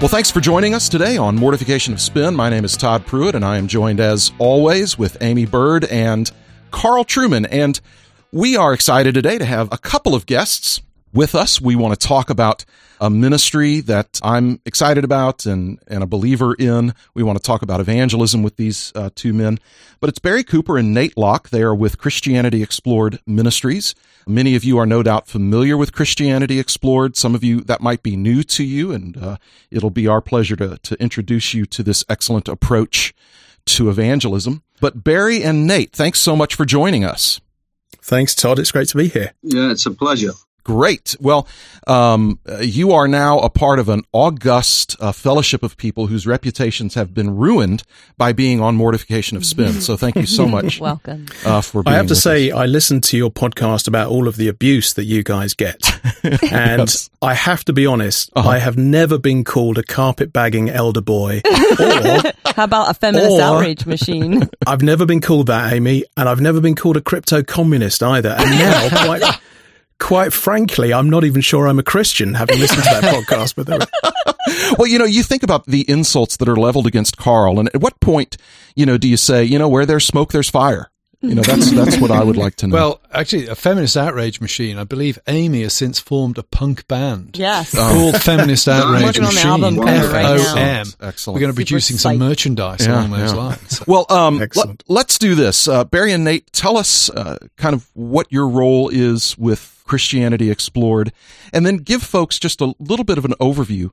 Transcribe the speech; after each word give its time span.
Well, 0.00 0.06
thanks 0.06 0.30
for 0.30 0.40
joining 0.40 0.74
us 0.74 0.88
today 0.88 1.16
on 1.16 1.34
Mortification 1.34 1.92
of 1.92 2.00
Spin. 2.00 2.36
My 2.36 2.48
name 2.48 2.64
is 2.64 2.76
Todd 2.76 3.04
Pruitt, 3.04 3.34
and 3.34 3.44
I 3.44 3.56
am 3.56 3.66
joined 3.66 3.98
as 3.98 4.30
always 4.38 4.96
with 4.96 5.20
Aimee 5.20 5.44
Byrd 5.44 5.86
and 5.86 6.30
Carl 6.70 7.04
Trueman. 7.04 7.48
And 7.50 7.80
we 8.30 8.56
are 8.56 8.72
excited 8.72 9.14
today 9.14 9.38
to 9.38 9.44
have 9.44 9.68
a 9.72 9.76
couple 9.76 10.14
of 10.14 10.24
guests 10.24 10.80
with 11.12 11.34
us. 11.34 11.60
We 11.60 11.74
want 11.74 11.98
to 11.98 12.06
talk 12.06 12.30
about 12.30 12.64
a 13.00 13.10
ministry 13.10 13.80
that 13.80 14.20
I'm 14.22 14.60
excited 14.64 15.04
about 15.04 15.46
and, 15.46 15.78
and 15.86 16.02
a 16.02 16.06
believer 16.06 16.54
in. 16.54 16.94
We 17.14 17.22
want 17.22 17.38
to 17.38 17.42
talk 17.42 17.62
about 17.62 17.80
evangelism 17.80 18.42
with 18.42 18.56
these 18.56 18.92
uh, 18.94 19.10
two 19.14 19.32
men. 19.32 19.58
But 20.00 20.10
it's 20.10 20.18
Barry 20.18 20.44
Cooper 20.44 20.78
and 20.78 20.94
Nate 20.94 21.16
Locke. 21.16 21.50
They 21.50 21.62
are 21.62 21.74
with 21.74 21.98
Christianity 21.98 22.62
Explored 22.62 23.20
Ministries. 23.26 23.94
Many 24.26 24.54
of 24.56 24.64
you 24.64 24.78
are 24.78 24.86
no 24.86 25.02
doubt 25.02 25.26
familiar 25.26 25.76
with 25.76 25.92
Christianity 25.92 26.58
Explored. 26.58 27.16
Some 27.16 27.34
of 27.34 27.42
you, 27.42 27.60
that 27.62 27.80
might 27.80 28.02
be 28.02 28.16
new 28.16 28.42
to 28.42 28.64
you, 28.64 28.92
and 28.92 29.16
uh, 29.16 29.36
it'll 29.70 29.90
be 29.90 30.06
our 30.06 30.20
pleasure 30.20 30.56
to, 30.56 30.78
to 30.78 31.02
introduce 31.02 31.54
you 31.54 31.64
to 31.66 31.82
this 31.82 32.04
excellent 32.08 32.48
approach 32.48 33.14
to 33.66 33.88
evangelism. 33.88 34.62
But 34.80 35.02
Barry 35.02 35.42
and 35.42 35.66
Nate, 35.66 35.92
thanks 35.92 36.20
so 36.20 36.36
much 36.36 36.54
for 36.54 36.64
joining 36.64 37.04
us. 37.04 37.40
Thanks, 38.02 38.34
Todd. 38.34 38.58
It's 38.58 38.72
great 38.72 38.88
to 38.88 38.96
be 38.96 39.08
here. 39.08 39.32
Yeah, 39.42 39.70
it's 39.70 39.86
a 39.86 39.90
pleasure. 39.90 40.32
Great. 40.68 41.16
Well, 41.18 41.48
um, 41.86 42.38
you 42.60 42.92
are 42.92 43.08
now 43.08 43.38
a 43.38 43.48
part 43.48 43.78
of 43.78 43.88
an 43.88 44.02
august 44.12 44.96
uh, 45.00 45.12
fellowship 45.12 45.62
of 45.62 45.78
people 45.78 46.08
whose 46.08 46.26
reputations 46.26 46.92
have 46.92 47.14
been 47.14 47.34
ruined 47.38 47.84
by 48.18 48.34
being 48.34 48.60
on 48.60 48.76
Mortification 48.76 49.38
of 49.38 49.46
Spin. 49.46 49.80
So 49.80 49.96
thank 49.96 50.16
you 50.16 50.26
so 50.26 50.46
much. 50.46 50.78
Welcome. 50.88 51.24
Uh, 51.42 51.62
for 51.62 51.82
I 51.86 51.94
have 51.94 52.08
to 52.08 52.14
say, 52.14 52.50
us. 52.50 52.58
I 52.58 52.66
listened 52.66 53.02
to 53.04 53.16
your 53.16 53.30
podcast 53.30 53.88
about 53.88 54.10
all 54.10 54.28
of 54.28 54.36
the 54.36 54.48
abuse 54.48 54.92
that 54.92 55.04
you 55.04 55.22
guys 55.22 55.54
get. 55.54 55.80
And 56.42 56.80
Yes. 56.80 57.08
I 57.22 57.32
have 57.32 57.64
to 57.66 57.72
be 57.72 57.86
honest, 57.86 58.30
Uh-huh. 58.36 58.46
I 58.48 58.58
have 58.58 58.76
never 58.76 59.16
been 59.18 59.44
called 59.44 59.78
a 59.78 59.82
carpet 59.82 60.32
bagging 60.32 60.68
elder 60.68 61.00
boy. 61.00 61.40
or 61.80 62.20
How 62.54 62.64
about 62.64 62.90
a 62.90 62.94
feminist 62.94 63.30
Or- 63.30 63.40
outrage 63.40 63.86
machine? 63.86 64.50
I've 64.66 64.82
never 64.82 65.06
been 65.06 65.20
called 65.22 65.46
that, 65.46 65.72
Aimee. 65.72 66.04
And 66.18 66.28
I've 66.28 66.40
never 66.42 66.60
been 66.60 66.74
called 66.74 66.98
a 66.98 67.00
crypto 67.00 67.42
communist 67.42 68.02
either. 68.02 68.30
And 68.38 68.50
now, 68.50 69.04
quite, 69.06 69.22
quite 69.98 70.32
frankly, 70.32 70.92
I'm 70.92 71.10
not 71.10 71.24
even 71.24 71.40
sure 71.40 71.66
I'm 71.68 71.78
a 71.78 71.82
Christian 71.82 72.34
having 72.34 72.58
listened 72.58 72.82
to 72.84 73.00
that 73.00 73.04
podcast. 73.28 73.54
But 73.56 73.66
there, 73.66 73.78
well, 74.78 74.86
you 74.88 74.98
know, 74.98 75.04
you 75.04 75.22
think 75.22 75.42
about 75.42 75.66
the 75.66 75.84
insults 75.88 76.36
that 76.38 76.48
are 76.48 76.56
leveled 76.56 76.86
against 76.86 77.16
Carl, 77.16 77.58
and 77.58 77.68
at 77.74 77.80
what 77.80 77.98
point, 78.00 78.36
you 78.74 78.86
know, 78.86 78.98
do 78.98 79.08
you 79.08 79.16
say, 79.16 79.44
you 79.44 79.58
know, 79.58 79.68
where 79.68 79.86
there's 79.86 80.04
smoke, 80.06 80.32
there's 80.32 80.50
fire? 80.50 80.90
You 81.20 81.34
know, 81.34 81.42
that's 81.42 81.72
that's 81.72 81.98
what 81.98 82.12
I 82.12 82.22
would 82.22 82.36
like 82.36 82.54
to 82.56 82.68
know. 82.68 82.74
Well, 82.74 83.00
actually, 83.12 83.48
a 83.48 83.56
feminist 83.56 83.96
outrage 83.96 84.40
machine. 84.40 84.78
I 84.78 84.84
believe 84.84 85.18
Aimee 85.26 85.62
has 85.62 85.72
since 85.72 85.98
formed 85.98 86.38
a 86.38 86.44
punk 86.44 86.86
band 86.86 87.36
yes. 87.36 87.74
called 87.74 88.22
Feminist 88.22 88.68
Outrage 88.68 89.02
working 89.02 89.24
on 89.24 89.30
the 89.30 89.34
Machine. 89.34 89.50
album 89.50 89.76
cover 89.78 90.12
right 90.12 90.22
now. 90.22 90.34
F-O-M. 90.34 90.86
Excellent. 91.00 91.34
We're 91.34 91.40
going 91.40 91.52
to 91.52 91.56
be 91.56 91.62
Super 91.62 91.70
producing 91.70 91.96
some 91.96 92.18
merchandise 92.18 92.86
Yeah, 92.86 93.00
along 93.00 93.10
those 93.10 93.32
yeah. 93.32 93.36
lines. 93.36 93.82
Well, 93.84 94.06
um, 94.10 94.40
Excellent. 94.40 94.84
let, 94.86 95.10
us 95.10 95.18
do 95.18 95.34
this. 95.34 95.66
Uh, 95.66 95.82
Barry 95.82 96.12
and 96.12 96.22
Nate, 96.22 96.52
tell 96.52 96.76
us 96.76 97.10
uh, 97.10 97.38
kind 97.56 97.74
of 97.74 97.90
what 97.94 98.28
your 98.30 98.46
role 98.48 98.88
is 98.88 99.36
with 99.36 99.77
Christianity 99.88 100.50
Explored, 100.50 101.12
and 101.52 101.66
then 101.66 101.78
give 101.78 102.02
folks 102.02 102.38
just 102.38 102.60
a 102.60 102.74
little 102.78 103.04
bit 103.04 103.18
of 103.18 103.24
an 103.24 103.32
overview 103.40 103.90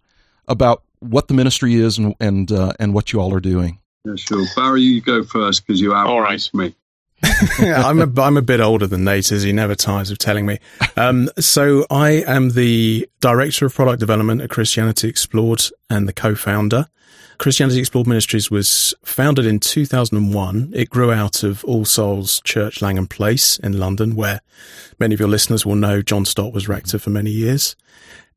about 0.47 0.83
what 0.99 1.27
the 1.27 1.33
ministry 1.33 1.75
is 1.75 1.97
and 1.97 2.13
and 2.19 2.51
uh, 2.51 2.73
and 2.79 2.93
what 2.93 3.11
you 3.11 3.19
all 3.19 3.33
are 3.33 3.39
doing. 3.39 3.79
Yeah, 4.03 4.15
sure. 4.15 4.45
Barry, 4.55 4.81
you 4.81 5.01
go 5.01 5.23
first 5.23 5.65
because 5.65 5.81
you 5.81 5.93
outraced 5.93 6.53
me. 6.53 6.75
I'm 7.59 8.01
a 8.01 8.21
I'm 8.21 8.37
a 8.37 8.41
bit 8.41 8.59
older 8.59 8.87
than 8.87 9.03
Nate, 9.03 9.31
as 9.31 9.43
he 9.43 9.51
never 9.51 9.75
tires 9.75 10.11
of 10.11 10.17
telling 10.17 10.45
me. 10.45 10.59
Um, 10.95 11.29
so 11.39 11.85
I 11.89 12.23
am 12.27 12.51
the 12.51 13.09
director 13.19 13.65
of 13.65 13.73
product 13.73 13.99
development 13.99 14.41
at 14.41 14.49
Christianity 14.49 15.07
Explored 15.07 15.63
and 15.89 16.07
the 16.07 16.13
co-founder. 16.13 16.87
Christianity 17.37 17.79
Explored 17.79 18.07
Ministries 18.07 18.49
was 18.49 18.93
founded 19.03 19.45
in 19.45 19.59
2001. 19.59 20.71
It 20.73 20.89
grew 20.89 21.11
out 21.11 21.43
of 21.43 21.63
All 21.65 21.85
Souls 21.85 22.41
Church 22.43 22.81
Langham 22.81 23.07
Place 23.07 23.57
in 23.59 23.77
London, 23.77 24.15
where 24.15 24.41
many 24.99 25.13
of 25.13 25.19
your 25.19 25.29
listeners 25.29 25.65
will 25.65 25.75
know 25.75 26.01
John 26.01 26.25
Stott 26.25 26.53
was 26.53 26.67
rector 26.67 26.97
for 26.97 27.09
many 27.09 27.31
years. 27.31 27.75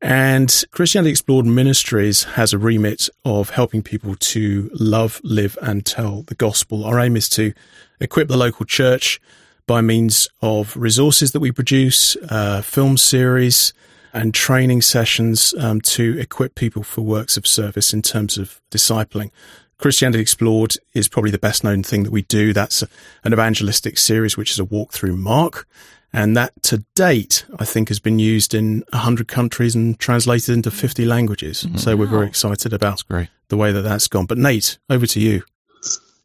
And 0.01 0.63
Christianity 0.71 1.11
Explored 1.11 1.45
Ministries 1.45 2.23
has 2.23 2.53
a 2.53 2.57
remit 2.57 3.09
of 3.25 3.49
helping 3.51 3.81
people 3.81 4.15
to 4.15 4.69
love, 4.73 5.19
live, 5.23 5.57
and 5.61 5.85
tell 5.85 6.23
the 6.23 6.35
gospel. 6.35 6.85
Our 6.85 6.99
aim 6.99 7.17
is 7.17 7.29
to 7.29 7.53
equip 7.99 8.27
the 8.27 8.37
local 8.37 8.65
church 8.65 9.19
by 9.67 9.81
means 9.81 10.27
of 10.41 10.75
resources 10.75 11.31
that 11.31 11.41
we 11.41 11.51
produce, 11.51 12.15
uh, 12.29 12.61
film 12.61 12.97
series, 12.97 13.73
and 14.13 14.33
training 14.33 14.81
sessions 14.81 15.53
um, 15.59 15.81
to 15.81 16.17
equip 16.19 16.55
people 16.55 16.83
for 16.83 17.01
works 17.01 17.37
of 17.37 17.45
service 17.45 17.93
in 17.93 18.01
terms 18.01 18.37
of 18.37 18.61
discipling. 18.71 19.31
Christianity 19.77 20.21
Explored 20.21 20.75
is 20.93 21.07
probably 21.07 21.31
the 21.31 21.37
best 21.37 21.63
known 21.63 21.83
thing 21.83 22.03
that 22.03 22.11
we 22.11 22.23
do. 22.23 22.53
That's 22.53 22.81
a, 22.81 22.87
an 23.23 23.33
evangelistic 23.33 23.97
series, 23.97 24.35
which 24.35 24.51
is 24.51 24.59
a 24.59 24.65
walk 24.65 24.91
through 24.91 25.15
Mark. 25.15 25.67
And 26.11 26.35
that 26.35 26.51
to 26.63 26.83
date, 26.95 27.45
I 27.59 27.65
think 27.65 27.89
has 27.89 27.99
been 27.99 28.17
used 28.17 28.53
in 28.53 28.83
100 28.89 29.27
countries 29.27 29.75
and 29.75 29.97
translated 29.99 30.55
into 30.55 30.71
50 30.71 31.05
languages. 31.05 31.67
So 31.75 31.95
we're 31.95 32.07
very 32.07 32.25
excited 32.25 32.73
about 32.73 33.03
great. 33.07 33.29
the 33.49 33.57
way 33.57 33.71
that 33.71 33.83
that's 33.83 34.07
gone. 34.07 34.25
But 34.25 34.39
Nate, 34.39 34.79
over 34.89 35.05
to 35.05 35.19
you. 35.19 35.43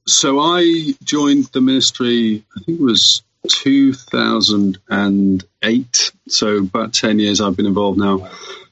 So 0.06 0.40
I 0.40 0.94
joined 1.02 1.46
the 1.52 1.60
ministry, 1.60 2.44
I 2.56 2.60
think 2.60 2.80
it 2.80 2.82
was 2.82 3.22
2008. 3.48 6.12
So 6.28 6.58
about 6.58 6.92
10 6.92 7.18
years 7.18 7.40
I've 7.40 7.56
been 7.56 7.66
involved 7.66 7.98
now. 7.98 8.30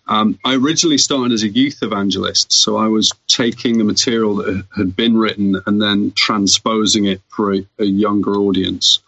Um, 0.08 0.38
I 0.44 0.56
originally 0.56 0.98
started 0.98 1.32
as 1.32 1.42
a 1.42 1.48
youth 1.48 1.78
evangelist. 1.82 2.52
So 2.52 2.76
I 2.76 2.88
was 2.88 3.12
taking 3.28 3.78
the 3.78 3.84
material 3.84 4.36
that 4.36 4.64
had 4.76 4.94
been 4.96 5.16
written 5.16 5.60
and 5.66 5.80
then 5.80 6.12
transposing 6.12 7.06
it 7.06 7.22
for 7.28 7.54
a, 7.54 7.66
a 7.78 7.84
younger 7.84 8.34
audience. 8.34 8.98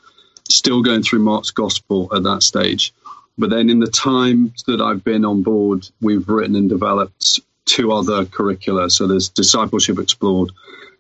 Still 0.49 0.83
going 0.83 1.03
through 1.03 1.21
Mark's 1.21 1.51
gospel 1.51 2.09
at 2.15 2.23
that 2.23 2.43
stage. 2.43 2.95
But 3.37 3.51
then 3.51 3.69
in 3.69 3.81
the 3.81 3.89
time 3.89 4.55
that 4.67 4.81
I've 4.81 5.03
been 5.03 5.25
on 5.25 5.43
board, 5.43 5.89
we've 6.01 6.29
written 6.29 6.55
and 6.55 6.69
developed 6.69 7.41
two 7.65 7.93
other 7.93 8.25
curricula. 8.25 8.91
So 8.91 9.07
there's 9.07 9.29
Discipleship 9.29 9.99
Explored 9.99 10.53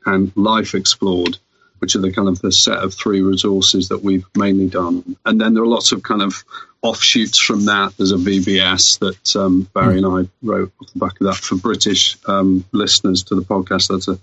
and 0.06 0.32
Life 0.36 0.74
Explored, 0.74 1.38
which 1.84 1.94
are 1.96 2.00
the 2.00 2.10
kind 2.10 2.28
of 2.28 2.40
the 2.40 2.50
set 2.50 2.78
of 2.78 2.94
three 2.94 3.20
resources 3.20 3.90
that 3.90 4.02
we've 4.02 4.24
mainly 4.34 4.66
done. 4.70 5.18
And 5.26 5.38
then 5.38 5.52
there 5.52 5.62
are 5.62 5.66
lots 5.66 5.92
of 5.92 6.02
kind 6.02 6.22
of 6.22 6.42
offshoots 6.80 7.38
from 7.38 7.66
that. 7.66 7.92
There's 7.98 8.10
a 8.10 8.16
VBS 8.16 9.00
that 9.00 9.36
um, 9.38 9.68
Barry 9.74 9.98
and 9.98 10.06
I 10.06 10.30
wrote 10.42 10.72
off 10.80 10.90
the 10.94 10.98
back 10.98 11.20
of 11.20 11.26
that 11.26 11.36
for 11.36 11.56
British 11.56 12.16
um, 12.26 12.64
listeners 12.72 13.24
to 13.24 13.34
the 13.34 13.42
podcast. 13.42 13.88
That's 13.88 14.08
a, 14.08 14.18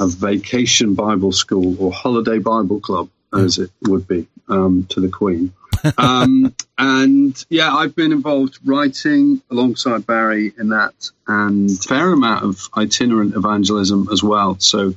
a 0.00 0.08
vacation 0.08 0.94
Bible 0.94 1.32
school 1.32 1.76
or 1.84 1.92
holiday 1.92 2.38
Bible 2.38 2.80
club, 2.80 3.10
as 3.30 3.58
it 3.58 3.70
would 3.82 4.08
be 4.08 4.26
um, 4.48 4.86
to 4.88 5.00
the 5.00 5.10
Queen. 5.10 5.52
um, 5.98 6.54
and 6.78 7.44
yeah, 7.50 7.74
I've 7.74 7.94
been 7.94 8.12
involved 8.12 8.58
writing 8.64 9.42
alongside 9.50 10.06
Barry 10.06 10.54
in 10.58 10.70
that, 10.70 11.10
and 11.28 11.68
a 11.68 11.74
fair 11.74 12.10
amount 12.10 12.44
of 12.44 12.70
itinerant 12.74 13.34
evangelism 13.34 14.08
as 14.10 14.22
well. 14.22 14.58
So 14.60 14.94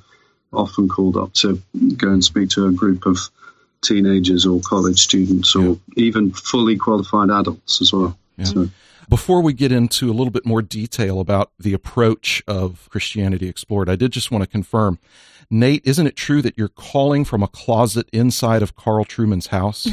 often 0.53 0.87
called 0.87 1.17
up 1.17 1.33
to 1.33 1.61
go 1.97 2.09
and 2.09 2.23
speak 2.23 2.49
to 2.49 2.67
a 2.67 2.71
group 2.71 3.05
of 3.05 3.17
teenagers 3.81 4.45
or 4.45 4.59
college 4.61 4.99
students 4.99 5.55
or 5.55 5.77
even 5.95 6.31
fully 6.31 6.77
qualified 6.77 7.29
adults 7.29 7.81
as 7.81 7.93
well. 7.93 8.17
So, 8.43 8.69
Before 9.09 9.41
we 9.41 9.53
get 9.53 9.71
into 9.71 10.09
a 10.09 10.13
little 10.13 10.31
bit 10.31 10.45
more 10.45 10.61
detail 10.61 11.19
about 11.19 11.51
the 11.59 11.73
approach 11.73 12.41
of 12.47 12.87
Christianity 12.89 13.49
Explored, 13.49 13.89
I 13.89 13.95
did 13.95 14.11
just 14.11 14.31
want 14.31 14.43
to 14.43 14.49
confirm, 14.49 14.99
Nate, 15.49 15.85
isn't 15.85 16.07
it 16.07 16.15
true 16.15 16.41
that 16.41 16.57
you're 16.57 16.69
calling 16.69 17.25
from 17.25 17.43
a 17.43 17.47
closet 17.47 18.07
inside 18.13 18.61
of 18.61 18.75
Carl 18.75 19.03
Trueman's 19.03 19.47
house? 19.47 19.87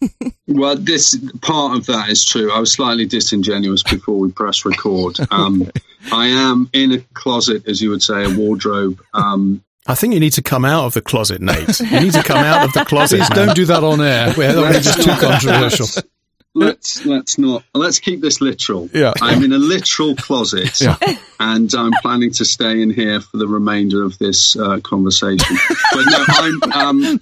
well, 0.46 0.76
this 0.76 1.18
part 1.42 1.76
of 1.76 1.86
that 1.86 2.08
is 2.08 2.24
true. 2.24 2.52
I 2.52 2.60
was 2.60 2.72
slightly 2.72 3.06
disingenuous 3.06 3.82
before 3.82 4.18
we 4.18 4.30
press 4.30 4.64
record. 4.64 5.18
Um, 5.30 5.70
I 6.10 6.28
am 6.28 6.70
in 6.72 6.92
a 6.92 6.98
closet, 7.12 7.68
as 7.68 7.82
you 7.82 7.90
would 7.90 8.02
say, 8.02 8.24
a 8.24 8.34
wardrobe. 8.34 9.02
Um, 9.12 9.62
I 9.86 9.94
think 9.94 10.14
you 10.14 10.20
need 10.20 10.34
to 10.34 10.42
come 10.42 10.64
out 10.64 10.84
of 10.84 10.94
the 10.94 11.00
closet, 11.00 11.40
Nate. 11.40 11.80
You 11.80 12.00
need 12.00 12.12
to 12.12 12.22
come 12.22 12.44
out 12.44 12.64
of 12.66 12.72
the 12.72 12.84
closet. 12.84 13.18
Please 13.20 13.30
man. 13.30 13.46
don't 13.46 13.56
do 13.56 13.64
that 13.66 13.82
on 13.82 14.00
air. 14.00 14.32
We're, 14.36 14.56
we're 14.60 14.72
just 14.80 15.02
too 15.02 15.10
controversial. 15.16 15.86
let's 16.54 17.04
let's 17.06 17.38
not 17.38 17.62
let's 17.74 17.98
keep 17.98 18.20
this 18.20 18.40
literal. 18.40 18.90
Yeah. 18.92 19.14
I'm 19.22 19.42
in 19.42 19.52
a 19.52 19.58
literal 19.58 20.14
closet, 20.16 20.80
Yeah. 20.80 20.96
and 21.40 21.72
I'm 21.74 21.92
planning 22.02 22.30
to 22.32 22.44
stay 22.44 22.82
in 22.82 22.90
here 22.90 23.20
for 23.20 23.38
the 23.38 23.48
remainder 23.48 24.02
of 24.04 24.18
this 24.18 24.54
uh, 24.56 24.80
conversation. 24.80 25.56
but 25.92 26.04
no, 26.06 26.24
I'm 26.72 27.20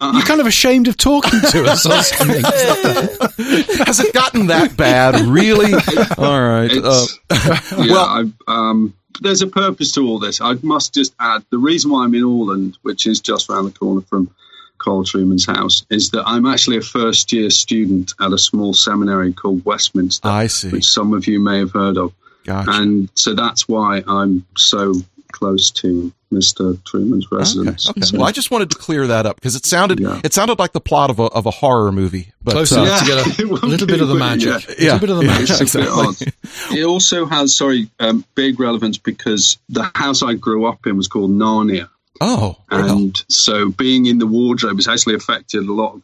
um, 0.00 0.14
You're 0.14 0.22
kind 0.26 0.40
of 0.40 0.46
ashamed 0.46 0.88
of 0.88 0.96
talking 0.96 1.40
to 1.50 1.64
us 1.66 1.86
or 1.86 2.02
something. 2.02 2.42
Has 3.86 4.00
it 4.00 4.12
gotten 4.12 4.46
that 4.48 4.76
bad? 4.76 5.20
Really? 5.20 5.72
All 6.18 6.40
right. 6.42 6.70
Uh, 6.72 7.06
It's, 7.30 7.70
yeah, 7.72 7.96
I, 7.98 8.24
um, 8.48 8.94
there's 9.20 9.42
a 9.42 9.46
purpose 9.46 9.92
to 9.92 10.06
all 10.06 10.18
this. 10.18 10.40
I 10.40 10.54
must 10.62 10.94
just 10.94 11.14
add 11.20 11.44
the 11.50 11.58
reason 11.58 11.90
why 11.90 12.04
I'm 12.04 12.14
in 12.14 12.22
Oreland, 12.22 12.76
which 12.82 13.06
is 13.06 13.20
just 13.20 13.48
around 13.48 13.66
the 13.66 13.72
corner 13.72 14.02
from 14.02 14.30
Carl 14.78 15.04
Trueman's 15.04 15.46
house, 15.46 15.84
is 15.90 16.10
that 16.10 16.24
I'm 16.26 16.46
actually 16.46 16.76
a 16.78 16.82
first 16.82 17.32
year 17.32 17.50
student 17.50 18.12
at 18.20 18.32
a 18.32 18.38
small 18.38 18.74
seminary 18.74 19.32
called 19.32 19.64
Westminster, 19.64 20.28
I 20.28 20.46
see. 20.48 20.70
which 20.70 20.84
some 20.84 21.14
of 21.14 21.26
you 21.26 21.40
may 21.40 21.58
have 21.58 21.72
heard 21.72 21.96
of. 21.96 22.12
Gotcha. 22.44 22.70
And 22.70 23.08
so 23.14 23.34
that's 23.34 23.68
why 23.68 24.02
I'm 24.06 24.44
so 24.56 24.94
close 25.34 25.70
to 25.72 26.12
Mr. 26.32 26.76
Trueman's 26.84 27.30
residence. 27.30 27.88
Okay. 27.90 28.00
So- 28.00 28.18
Well, 28.18 28.26
I 28.26 28.32
just 28.32 28.50
wanted 28.50 28.70
to 28.70 28.78
clear 28.78 29.06
that 29.08 29.26
up 29.26 29.36
because 29.36 29.54
it 29.56 29.66
sounded 29.66 30.00
Yeah. 30.00 30.20
it 30.24 30.32
sounded 30.32 30.58
like 30.58 30.72
the 30.72 30.80
plot 30.80 31.10
of 31.10 31.18
a 31.18 31.24
of 31.24 31.44
a 31.46 31.50
horror 31.50 31.92
movie. 31.92 32.32
But 32.42 32.52
Close 32.52 32.72
uh, 32.72 32.80
enough 32.82 33.00
to 33.00 33.06
Yeah, 33.08 33.24
get 33.24 33.38
it 33.40 33.48
a 33.62 33.66
little 33.66 33.86
bit 33.86 34.00
of 34.00 34.08
the 34.08 34.14
magic. 34.14 34.64
yeah. 34.78 34.92
A 34.92 34.94
little 34.94 34.98
bit 35.00 35.10
of 35.10 35.16
the 35.18 35.24
magic. 35.24 35.50
It's 35.60 35.74
Exactly. 35.74 36.32
It 36.80 36.84
also 36.84 37.26
has, 37.26 37.54
sorry, 37.54 37.90
um, 38.00 38.24
big 38.34 38.58
relevance 38.60 38.96
because 38.98 39.58
the 39.68 39.90
house 39.94 40.22
I 40.22 40.34
grew 40.34 40.66
up 40.66 40.86
in 40.86 40.96
was 40.96 41.08
called 41.08 41.30
Narnia. 41.30 41.88
oh, 42.20 42.56
well, 42.70 42.96
And 42.96 43.24
so 43.28 43.70
being 43.70 44.06
in 44.06 44.18
the 44.18 44.26
wardrobe 44.26 44.76
has 44.76 44.88
actually 44.88 45.14
affected 45.16 45.66
a 45.66 45.72
lot 45.72 45.94
of 45.94 46.02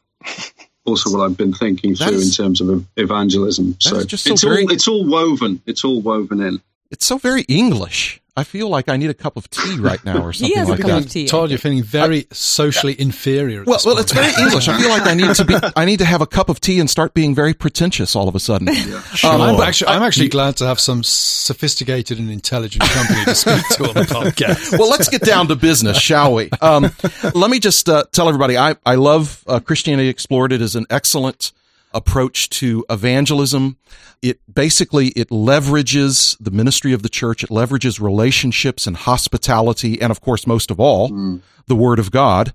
also 0.87 1.11
what 1.11 1.25
I've 1.25 1.37
been 1.37 1.53
thinking 1.53 1.95
That 1.95 2.09
through 2.09 2.19
is- 2.19 2.39
in 2.39 2.45
terms 2.45 2.61
of 2.61 2.85
evangelism. 2.97 3.77
So, 3.81 4.03
just 4.05 4.25
so 4.25 4.33
it's 4.33 4.43
very- 4.43 4.65
all 4.65 4.73
it's 4.73 4.89
all 4.89 5.05
woven. 5.05 5.61
It's 5.67 5.85
all 5.85 6.01
woven 6.01 6.41
in. 6.41 6.61
it's 6.91 7.07
so 7.07 7.19
very 7.19 7.43
English. 7.43 8.21
I 8.41 8.45
feel 8.45 8.71
like 8.71 8.89
I 8.89 8.97
need 8.97 9.11
a 9.11 9.15
cup 9.15 9.37
of 9.37 9.51
tea 9.51 9.77
right 9.79 10.03
now 10.03 10.23
or 10.23 10.33
something 10.33 10.57
has 10.57 10.69
a 10.69 10.73
like 10.73 10.81
cup 10.81 10.89
that. 10.89 11.05
of 11.05 11.11
tea. 11.11 11.29
Todd, 11.29 11.51
you're 11.51 11.59
feeling 11.59 11.83
very 11.83 12.27
socially 12.33 12.99
inferior. 12.99 13.61
At 13.61 13.67
Well, 13.67 13.77
this 13.77 13.85
well, 13.87 13.99
it's 13.99 14.13
very 14.13 14.33
English. 14.43 14.67
I 14.67 14.81
feel 14.81 14.89
like 14.89 15.07
I 15.07 15.13
need 15.13 15.35
to 15.35 15.45
be. 15.45 15.55
I 15.77 15.85
need 15.85 15.99
to 15.99 16.07
have 16.07 16.23
a 16.23 16.27
cup 16.27 16.49
of 16.49 16.59
tea 16.59 16.81
and 16.81 16.89
start 16.89 17.13
being 17.13 17.35
very 17.35 17.53
pretentious 17.53 18.17
all 18.17 18.29
of 18.29 18.35
a 18.35 18.41
sudden. 18.41 18.69
Um, 19.23 19.41
I'm 19.43 19.61
actually, 19.61 19.89
I'm 19.89 20.03
actually 20.03 20.29
glad 20.29 20.57
to 20.59 20.67
have 20.67 20.81
some 20.81 21.03
sophisticated 21.03 22.19
and 22.19 22.31
intelligent 22.31 22.83
company 22.85 23.25
to 23.25 23.35
speak 23.35 23.69
to 23.77 23.89
on 23.89 23.95
the 23.95 24.03
podcast. 24.03 24.73
well, 24.79 24.89
let's 24.89 25.09
get 25.09 25.23
down 25.23 25.49
to 25.49 25.57
business, 25.57 25.99
shall 26.01 26.35
we? 26.35 26.49
Um, 26.61 26.91
let 27.35 27.51
me 27.51 27.59
just 27.59 27.89
uh, 27.89 28.05
tell 28.13 28.29
everybody 28.29 28.57
I, 28.57 28.77
I 28.87 28.95
love 28.95 29.45
uh, 29.47 29.61
Christianity 29.61 30.09
Explored. 30.09 30.53
It 30.53 30.63
is 30.63 30.77
an 30.77 30.87
excellent 30.91 31.53
approach 31.93 32.49
to 32.51 32.85
evangelism. 32.89 33.77
It 34.23 34.41
basically 34.53 35.09
it 35.09 35.29
leverages 35.31 36.37
the 36.41 36.51
ministry 36.51 36.93
of 36.93 37.03
the 37.03 37.09
church. 37.09 37.43
It 37.43 37.51
leverages 37.51 38.01
relationships 38.01 38.87
and 38.87 38.97
hospitality, 38.97 40.01
and 40.01 40.11
of 40.11 40.21
course, 40.21 40.47
most 40.47 40.71
of 40.71 40.79
all, 40.79 41.11
mm. 41.11 41.41
the 41.67 41.77
Word 41.77 41.99
of 41.99 42.11
God 42.11 42.53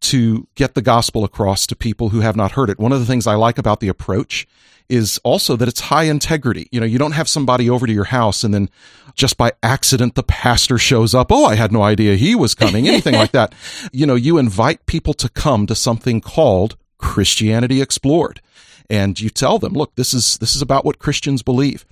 to 0.00 0.46
get 0.54 0.74
the 0.74 0.82
gospel 0.82 1.24
across 1.24 1.66
to 1.66 1.76
people 1.76 2.10
who 2.10 2.20
have 2.20 2.36
not 2.36 2.52
heard 2.52 2.70
it. 2.70 2.78
One 2.78 2.92
of 2.92 3.00
the 3.00 3.06
things 3.06 3.26
I 3.26 3.34
like 3.34 3.58
about 3.58 3.80
the 3.80 3.88
approach 3.88 4.46
is 4.88 5.18
also 5.22 5.56
that 5.56 5.68
it's 5.68 5.80
high 5.80 6.04
integrity. 6.04 6.68
You 6.70 6.80
know, 6.80 6.86
you 6.86 6.98
don't 6.98 7.12
have 7.12 7.28
somebody 7.28 7.68
over 7.68 7.86
to 7.86 7.92
your 7.92 8.04
house 8.04 8.42
and 8.42 8.54
then 8.54 8.70
just 9.14 9.36
by 9.36 9.52
accident 9.62 10.14
the 10.14 10.22
pastor 10.22 10.78
shows 10.78 11.14
up. 11.14 11.30
Oh, 11.30 11.44
I 11.44 11.56
had 11.56 11.72
no 11.72 11.82
idea 11.82 12.14
he 12.14 12.34
was 12.34 12.54
coming. 12.54 12.88
Anything 12.88 13.14
like 13.14 13.32
that. 13.32 13.54
You 13.92 14.06
know, 14.06 14.14
you 14.14 14.38
invite 14.38 14.86
people 14.86 15.14
to 15.14 15.28
come 15.28 15.66
to 15.66 15.74
something 15.74 16.20
called 16.20 16.76
Christianity 16.98 17.80
Explored. 17.80 18.40
And 18.90 19.20
you 19.20 19.30
tell 19.30 19.58
them, 19.58 19.74
look, 19.74 19.94
this 19.96 20.14
is 20.14 20.38
this 20.38 20.56
is 20.56 20.62
about 20.62 20.84
what 20.84 20.98
Christians 20.98 21.42
believe. 21.42 21.84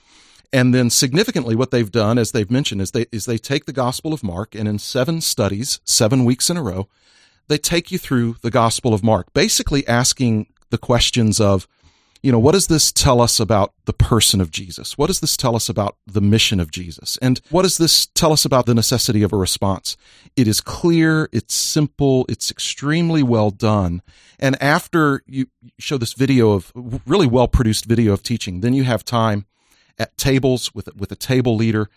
And 0.52 0.74
then 0.74 0.90
significantly 0.90 1.54
what 1.54 1.70
they've 1.70 1.90
done, 1.90 2.18
as 2.18 2.32
they've 2.32 2.50
mentioned, 2.50 2.80
is 2.80 2.92
they 2.92 3.06
is 3.12 3.26
they 3.26 3.38
take 3.38 3.66
the 3.66 3.72
Gospel 3.72 4.12
of 4.12 4.22
Mark 4.22 4.54
and 4.54 4.68
in 4.68 4.78
seven 4.78 5.20
studies, 5.20 5.80
seven 5.84 6.24
weeks 6.24 6.48
in 6.48 6.56
a 6.56 6.62
row, 6.62 6.88
they 7.48 7.58
take 7.58 7.92
you 7.92 7.98
through 7.98 8.36
the 8.42 8.50
Gospel 8.50 8.94
of 8.94 9.02
Mark, 9.02 9.32
basically 9.34 9.86
asking 9.86 10.46
the 10.70 10.78
questions 10.78 11.40
of, 11.40 11.68
you 12.26 12.32
know, 12.32 12.40
what 12.40 12.54
does 12.54 12.66
this 12.66 12.90
tell 12.90 13.20
us 13.20 13.38
about 13.38 13.72
the 13.84 13.92
person 13.92 14.40
of 14.40 14.50
Jesus? 14.50 14.98
What 14.98 15.06
does 15.06 15.20
this 15.20 15.36
tell 15.36 15.54
us 15.54 15.68
about 15.68 15.96
the 16.08 16.20
mission 16.20 16.58
of 16.58 16.72
Jesus? 16.72 17.16
And 17.22 17.40
what 17.50 17.62
does 17.62 17.78
this 17.78 18.06
tell 18.06 18.32
us 18.32 18.44
about 18.44 18.66
the 18.66 18.74
necessity 18.74 19.22
of 19.22 19.32
a 19.32 19.36
response? 19.36 19.96
It 20.34 20.48
is 20.48 20.60
clear, 20.60 21.28
it's 21.30 21.54
simple, 21.54 22.26
it's 22.28 22.50
extremely 22.50 23.22
well 23.22 23.50
done. 23.52 24.02
And 24.40 24.60
after 24.60 25.22
you 25.24 25.46
show 25.78 25.98
this 25.98 26.14
video 26.14 26.50
of 26.50 26.72
really 27.06 27.28
well 27.28 27.46
produced 27.46 27.84
video 27.84 28.12
of 28.12 28.24
teaching, 28.24 28.58
then 28.58 28.74
you 28.74 28.82
have 28.82 29.04
time 29.04 29.46
at 29.96 30.16
tables 30.16 30.74
with 30.74 30.88
with 30.96 31.12
a 31.12 31.16
table 31.16 31.54
leader. 31.54 31.88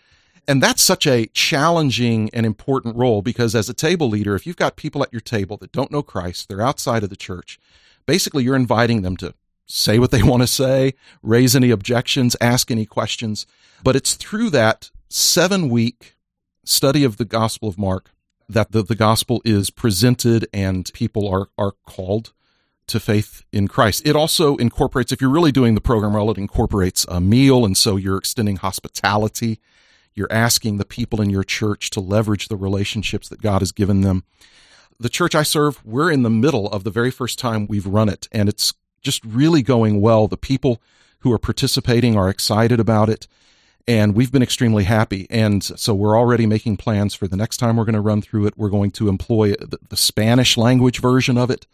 And 0.46 0.62
that's 0.62 0.80
such 0.80 1.08
a 1.08 1.26
challenging 1.32 2.30
and 2.32 2.46
important 2.46 2.94
role 2.94 3.20
because 3.20 3.56
as 3.56 3.68
a 3.68 3.74
table 3.74 4.08
leader, 4.08 4.36
if 4.36 4.46
you've 4.46 4.54
got 4.54 4.76
people 4.76 5.02
at 5.02 5.12
your 5.12 5.20
table 5.20 5.56
that 5.56 5.72
don't 5.72 5.90
know 5.90 6.04
Christ, 6.04 6.48
they're 6.48 6.62
outside 6.62 7.02
of 7.02 7.10
the 7.10 7.16
church, 7.16 7.58
basically 8.06 8.44
you're 8.44 8.54
inviting 8.54 9.02
them 9.02 9.16
to 9.16 9.34
say 9.70 9.98
what 9.98 10.10
they 10.10 10.22
want 10.30 10.42
to 10.42 10.46
say, 10.46 10.94
raise 11.22 11.56
any 11.56 11.70
objections, 11.70 12.36
ask 12.40 12.70
any 12.70 12.86
questions. 12.86 13.46
But 13.82 13.96
it's 13.96 14.14
through 14.14 14.50
that 14.50 14.90
seven 15.08 15.68
week 15.68 16.16
study 16.64 17.04
of 17.04 17.16
the 17.16 17.24
Gospel 17.24 17.68
of 17.68 17.78
Mark 17.78 18.10
that 18.50 18.72
the, 18.72 18.82
the 18.82 18.96
gospel 18.96 19.40
is 19.44 19.70
presented 19.70 20.46
and 20.52 20.90
people 20.92 21.28
are, 21.28 21.48
are 21.56 21.72
called 21.86 22.32
to 22.88 22.98
faith 22.98 23.44
in 23.52 23.68
Christ. 23.68 24.02
It 24.04 24.16
also 24.16 24.56
incorporates, 24.56 25.12
if 25.12 25.20
you're 25.20 25.30
really 25.30 25.52
doing 25.52 25.76
the 25.76 25.80
program 25.80 26.14
well, 26.14 26.30
it 26.32 26.38
incorporates 26.38 27.06
a 27.08 27.20
meal. 27.20 27.64
And 27.64 27.76
so 27.76 27.94
you're 27.94 28.18
extending 28.18 28.56
hospitality. 28.56 29.60
You're 30.14 30.32
asking 30.32 30.78
the 30.78 30.84
people 30.84 31.20
in 31.20 31.30
your 31.30 31.44
church 31.44 31.90
to 31.90 32.00
leverage 32.00 32.48
the 32.48 32.56
relationships 32.56 33.28
that 33.28 33.40
God 33.40 33.62
has 33.62 33.70
given 33.70 34.00
them. 34.00 34.24
The 34.98 35.08
church 35.08 35.36
I 35.36 35.44
serve, 35.44 35.84
we're 35.86 36.10
in 36.10 36.24
the 36.24 36.30
middle 36.30 36.66
of 36.68 36.82
the 36.82 36.90
very 36.90 37.12
first 37.12 37.38
time 37.38 37.68
we've 37.68 37.86
run 37.86 38.08
it, 38.08 38.28
and 38.32 38.48
it's 38.48 38.74
just 39.00 39.24
really 39.24 39.62
going 39.62 40.00
well. 40.00 40.28
The 40.28 40.36
people 40.36 40.80
who 41.20 41.32
are 41.32 41.38
participating 41.38 42.16
are 42.16 42.28
excited 42.28 42.80
about 42.80 43.08
it, 43.08 43.26
and 43.86 44.14
we've 44.14 44.32
been 44.32 44.42
extremely 44.42 44.84
happy. 44.84 45.26
And 45.30 45.62
so 45.62 45.94
we're 45.94 46.18
already 46.18 46.46
making 46.46 46.76
plans 46.76 47.14
for 47.14 47.26
the 47.26 47.36
next 47.36 47.58
time 47.58 47.76
we're 47.76 47.84
going 47.84 47.94
to 47.94 48.00
run 48.00 48.22
through 48.22 48.46
it. 48.46 48.54
We're 48.56 48.68
going 48.68 48.90
to 48.92 49.08
employ 49.08 49.52
the, 49.52 49.78
the 49.88 49.96
Spanish 49.96 50.56
language 50.56 51.00
version 51.00 51.36
of 51.36 51.50
it. 51.50 51.66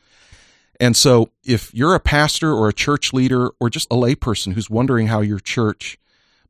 And 0.79 0.97
so 0.97 1.31
if 1.45 1.73
you're 1.75 1.95
a 1.95 2.01
pastor 2.01 2.53
or 2.53 2.69
a 2.69 2.73
church 2.73 3.13
leader 3.13 3.51
or 3.61 3.71
just 3.71 3.91
a 3.91 3.97
layperson 3.97 4.53
who's 4.53 4.69
wondering 4.69 5.07
how 5.07 5.21
your 5.21 5.39
church 5.39 5.99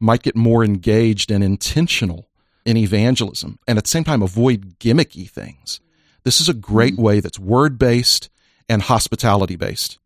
might 0.00 0.22
get 0.22 0.36
more 0.36 0.64
engaged 0.64 1.30
and 1.30 1.44
intentional 1.44 2.28
in 2.64 2.76
evangelism 2.76 3.58
and 3.68 3.78
at 3.78 3.84
the 3.84 3.90
same 3.90 4.04
time 4.04 4.22
avoid 4.22 4.78
gimmicky 4.78 5.30
things, 5.30 5.80
this 6.24 6.40
is 6.40 6.48
a 6.48 6.54
great 6.54 6.94
mm-hmm. 6.94 7.02
way 7.02 7.20
that's 7.20 7.38
word 7.38 7.78
based 7.78 8.28
and 8.68 8.82
hospitality 8.82 9.56
based. 9.56 9.98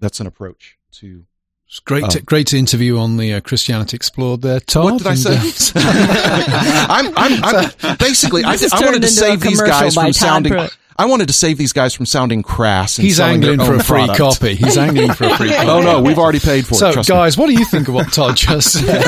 That's 0.00 0.20
an 0.20 0.26
approach 0.26 0.76
to. 0.92 1.24
It's 1.68 1.78
great, 1.78 2.10
to, 2.10 2.20
great 2.22 2.48
to 2.48 2.58
interview 2.58 2.98
on 2.98 3.16
the 3.16 3.34
uh, 3.34 3.40
Christianity 3.40 3.94
Explored 3.94 4.42
there, 4.42 4.58
Todd. 4.58 4.84
What 4.84 4.98
did 4.98 5.06
I 5.06 5.14
say? 5.14 5.36
uh, 5.76 6.86
I'm, 6.90 7.12
I'm, 7.16 7.44
I'm 7.84 7.96
basically. 7.96 8.42
I, 8.42 8.56
I 8.72 8.80
wanted 8.84 9.02
to 9.02 9.08
save 9.08 9.40
these 9.40 9.60
guys 9.60 9.94
from 9.94 10.06
Todd 10.06 10.14
sounding. 10.16 10.52
Pruitt. 10.54 10.76
I 10.96 11.06
wanted 11.06 11.28
to 11.28 11.32
save 11.32 11.56
these 11.56 11.72
guys 11.72 11.94
from 11.94 12.04
sounding 12.06 12.42
crass. 12.42 12.98
And 12.98 13.06
he's 13.06 13.20
angling 13.20 13.60
for 13.60 13.74
a 13.76 13.82
free 13.84 14.04
product. 14.04 14.18
copy. 14.18 14.54
He's 14.56 14.76
angling 14.76 15.12
for 15.14 15.24
a 15.28 15.36
free 15.36 15.48
copy. 15.54 15.68
Oh 15.68 15.80
no, 15.80 16.02
we've 16.02 16.18
already 16.18 16.40
paid 16.40 16.66
for 16.66 16.74
So, 16.74 16.88
it. 16.88 16.92
Trust 16.94 17.08
me. 17.08 17.14
guys, 17.14 17.38
what 17.38 17.46
do 17.46 17.52
you 17.54 17.64
think 17.64 17.86
of 17.88 17.94
what 17.94 18.12
Todd 18.12 18.36
just 18.36 18.72
said? 18.72 19.04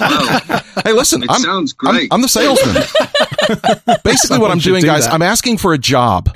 Well, 0.00 0.62
Hey, 0.84 0.92
listen, 0.92 1.22
It 1.22 1.30
I'm, 1.30 1.40
sounds 1.40 1.74
I'm- 1.82 1.94
great. 1.94 2.08
I'm, 2.12 2.20
the 2.22 2.28
salesman. 2.28 2.74
Basically, 4.04 4.38
what 4.38 4.50
I'm 4.50 4.58
doing, 4.58 4.80
do 4.82 4.86
guys, 4.88 5.04
that. 5.06 5.14
I'm 5.14 5.22
asking 5.22 5.58
for 5.58 5.72
a 5.74 5.78
job. 5.78 6.28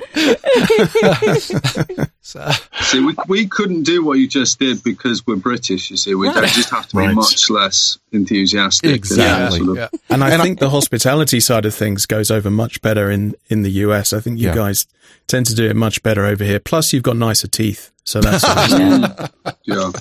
See, 2.25 2.99
we, 2.99 3.15
we 3.27 3.47
couldn't 3.47 3.83
do 3.83 4.03
what 4.03 4.17
you 4.17 4.27
just 4.27 4.57
did 4.59 4.83
because 4.83 5.25
we're 5.27 5.35
British. 5.35 5.91
You 5.91 5.97
see, 5.97 6.15
we 6.15 6.27
don't 6.27 6.47
just 6.47 6.71
have 6.71 6.87
to 6.87 6.95
be 6.95 7.03
Right. 7.03 7.13
much 7.13 7.49
less 7.51 7.99
enthusiastic. 8.11 8.85
and 8.85 8.93
uh, 8.93 8.95
Exactly. 8.95 9.59
sort 9.59 9.69
of- 9.69 9.75
Yeah. 9.77 9.87
And 10.09 10.23
I 10.23 10.31
And 10.31 10.41
I- 10.41 10.45
think 10.45 10.59
the 10.59 10.71
hospitality 10.71 11.39
side 11.39 11.65
of 11.65 11.75
things 11.75 12.05
goes 12.07 12.31
over 12.31 12.49
much 12.49 12.81
better 12.81 13.11
in, 13.11 13.35
in 13.47 13.61
the 13.61 13.69
US. 13.85 14.11
I 14.11 14.19
think 14.21 14.39
you 14.39 14.47
Yeah. 14.47 14.55
guys 14.55 14.87
tend 15.27 15.45
to 15.47 15.55
do 15.55 15.65
it 15.69 15.75
much 15.75 16.01
better 16.01 16.25
over 16.25 16.43
here. 16.43 16.59
Plus, 16.59 16.93
you've 16.93 17.03
got 17.03 17.15
nicer 17.15 17.47
teeth. 17.47 17.91
So 18.05 18.21
that's 18.21 18.43
yeah. 19.63 19.91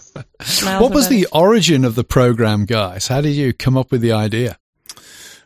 Smiles 0.43 0.83
What 0.83 0.93
was 0.93 1.09
the 1.09 1.27
origin 1.33 1.85
of 1.85 1.95
the 1.95 2.05
program, 2.05 2.65
guys? 2.65 3.09
How 3.09 3.21
did 3.21 3.35
you 3.35 3.53
come 3.53 3.77
up 3.77 3.91
with 3.93 4.01
the 4.01 4.13
idea? 4.13 4.59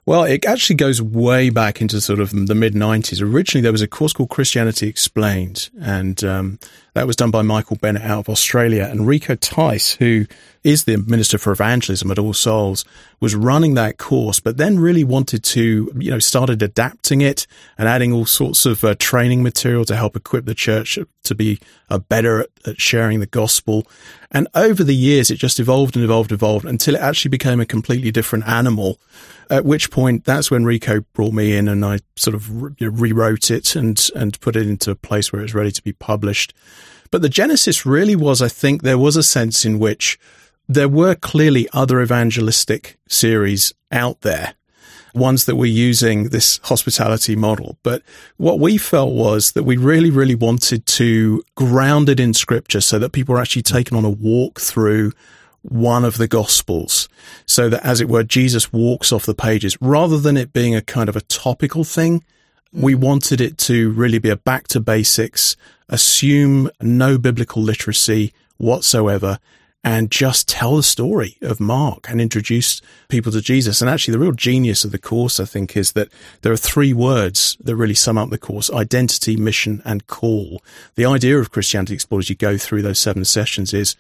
Well, 0.09 0.25
it 0.25 0.47
actually 0.47 0.77
goes 0.77 1.03
way 1.03 1.51
back 1.51 1.83
into 1.83 2.01
sort 2.01 2.19
of 2.19 2.31
the 2.31 2.55
mid 2.55 2.73
90s. 2.73 3.21
Originally, 3.21 3.61
there 3.61 3.73
was 3.73 3.83
a 3.83 3.87
course 3.87 4.15
called 4.15 4.31
Christianity 4.31 4.89
Explained, 4.89 5.69
and 5.83 6.25
um, 6.25 6.59
That 6.99 7.07
was 7.07 7.15
done 7.15 7.31
by 7.31 7.43
Michael 7.43 7.77
Bennett 7.77 8.03
out 8.03 8.19
of 8.19 8.29
Australia. 8.29 8.89
And 8.91 9.07
Rico 9.07 9.37
Tice, 9.37 9.95
who 9.95 10.27
is 10.65 10.83
the 10.83 10.97
Minister 10.97 11.39
for 11.39 11.53
Evangelism 11.53 12.11
at 12.11 12.19
All 12.19 12.33
Souls, 12.33 12.85
was 13.21 13.37
running 13.37 13.75
that 13.75 13.99
course, 13.99 14.41
but 14.41 14.57
then 14.57 14.81
really 14.81 15.05
wanted 15.05 15.45
to, 15.45 15.93
you 15.97 16.11
know, 16.11 16.19
started 16.19 16.61
adapting 16.61 17.21
it 17.21 17.47
and 17.79 17.87
adding 17.87 18.13
all 18.13 18.27
sorts 18.27 18.67
of 18.67 18.83
uh, 18.83 18.97
training 18.99 19.45
material 19.45 19.85
to 19.85 19.95
help 19.95 20.17
equip 20.17 20.45
the 20.45 20.57
church 20.57 20.99
to 21.23 21.35
be 21.37 21.61
uh, 21.89 21.99
better 21.99 22.47
at, 22.67 22.81
sharing 22.81 23.21
the 23.21 23.27
gospel. 23.27 23.87
And 24.33 24.49
over 24.57 24.83
the 24.83 24.97
years, 24.97 25.31
it 25.31 25.37
just 25.37 25.61
evolved 25.61 25.95
and 25.95 26.05
evolved, 26.05 26.33
and 26.33 26.39
evolved 26.39 26.65
until 26.65 26.97
it 26.97 27.01
actually 27.01 27.31
became 27.31 27.61
a 27.61 27.65
completely 27.65 28.11
different 28.11 28.49
animal. 28.49 28.99
At 29.51 29.65
which 29.65 29.93
point, 29.93 30.25
that's 30.25 30.51
when 30.51 30.65
Rico 30.65 31.03
brought 31.13 31.33
me 31.33 31.57
in 31.57 31.69
and 31.69 31.85
I 31.85 32.01
sort 32.17 32.35
of 32.35 32.63
re- 32.63 32.75
rewrote 32.81 33.53
it 33.53 33.77
and, 33.77 34.11
and 34.17 34.39
put 34.41 34.57
it 34.57 34.67
into 34.67 34.91
a 34.91 34.97
place 34.97 35.33
where 35.33 35.41
it 35.41 35.45
was 35.45 35.55
ready 35.55 35.71
to 35.71 35.83
be 35.83 35.93
published. 35.93 36.53
But 37.11 37.23
the 37.23 37.29
genesis 37.29 37.87
really 37.87 38.17
was, 38.17 38.43
I 38.43 38.49
think, 38.49 38.83
there 38.83 38.99
was 38.99 39.17
a 39.17 39.23
sense 39.23 39.65
in 39.65 39.79
which 39.79 40.19
there 40.69 40.89
were 40.89 41.15
clearly 41.15 41.69
other 41.73 42.03
evangelistic 42.03 42.99
series 43.09 43.73
out 43.91 44.21
there, 44.21 44.55
ones 45.15 45.47
that 45.47 45.57
were 45.57 45.67
using 45.67 46.29
this 46.29 46.61
hospitality 46.65 47.35
model. 47.35 47.79
But 47.83 48.03
what 48.37 48.61
we 48.61 48.77
felt 48.77 49.15
was 49.15 49.53
that 49.53 49.63
we 49.63 49.77
really, 49.77 50.11
really 50.11 50.35
wanted 50.35 50.85
to 50.87 51.43
ground 51.55 52.09
it 52.11 52.21
in 52.21 52.35
scripture 52.35 52.83
so 52.83 52.99
that 52.99 53.13
people 53.13 53.35
were 53.35 53.41
actually 53.41 53.63
taken 53.63 53.97
on 53.97 54.05
a 54.05 54.11
walk 54.11 54.61
through 54.61 55.13
one 55.63 56.05
of 56.05 56.19
the 56.19 56.29
gospels 56.29 57.09
so 57.47 57.69
that 57.69 57.85
as 57.85 58.01
it 58.01 58.09
were, 58.09 58.23
Jesus 58.23 58.73
walks 58.73 59.13
off 59.13 59.27
the 59.27 59.35
pages 59.35 59.77
rather 59.81 60.19
than 60.19 60.37
it 60.37 60.53
being 60.53 60.75
a 60.75 60.83
kind 60.83 61.09
of 61.09 61.17
a 61.17 61.23
topical 61.23 61.85
thing. 61.85 62.23
Mm. 62.75 62.83
We 62.83 62.95
wanted 62.95 63.41
it 63.41 63.59
to 63.59 63.91
really 63.93 64.19
be 64.19 64.31
a 64.31 64.37
back 64.37 64.69
to 64.69 64.81
basics, 64.81 65.57
assume 65.89 66.71
no 66.81 67.19
biblical 67.19 67.63
literacy 67.63 68.33
whatsoever 68.57 69.39
and 69.85 70.11
just 70.11 70.49
tell 70.49 70.77
the 70.77 70.83
story 70.83 71.39
of 71.41 71.61
Mark 71.61 72.11
and 72.11 72.21
introduce 72.21 72.83
people 73.09 73.31
to 73.33 73.41
Jesus. 73.41 73.81
And 73.81 73.89
actually, 73.89 74.13
the 74.13 74.19
real 74.19 74.33
genius 74.33 74.85
of 74.85 74.93
the 74.93 74.99
course, 74.99 75.39
I 75.39 75.45
think, 75.45 75.77
is 75.77 75.93
that 75.93 76.09
there 76.43 76.53
are 76.53 76.59
three 76.59 76.93
words 76.93 77.57
that 77.61 77.77
really 77.77 77.95
sum 77.95 78.19
up 78.19 78.31
the 78.31 78.39
course 78.39 78.71
identity, 78.71 79.37
mission, 79.37 79.81
and 79.85 80.07
call. 80.07 80.63
The 80.97 81.07
idea 81.07 81.39
of 81.39 81.53
Christianity 81.53 81.95
Explored 81.95 82.25
as 82.25 82.31
you 82.31 82.37
go 82.37 82.59
through 82.59 82.83
those 82.83 82.99
seven 82.99 83.25
sessions 83.25 83.73
is 83.73 83.95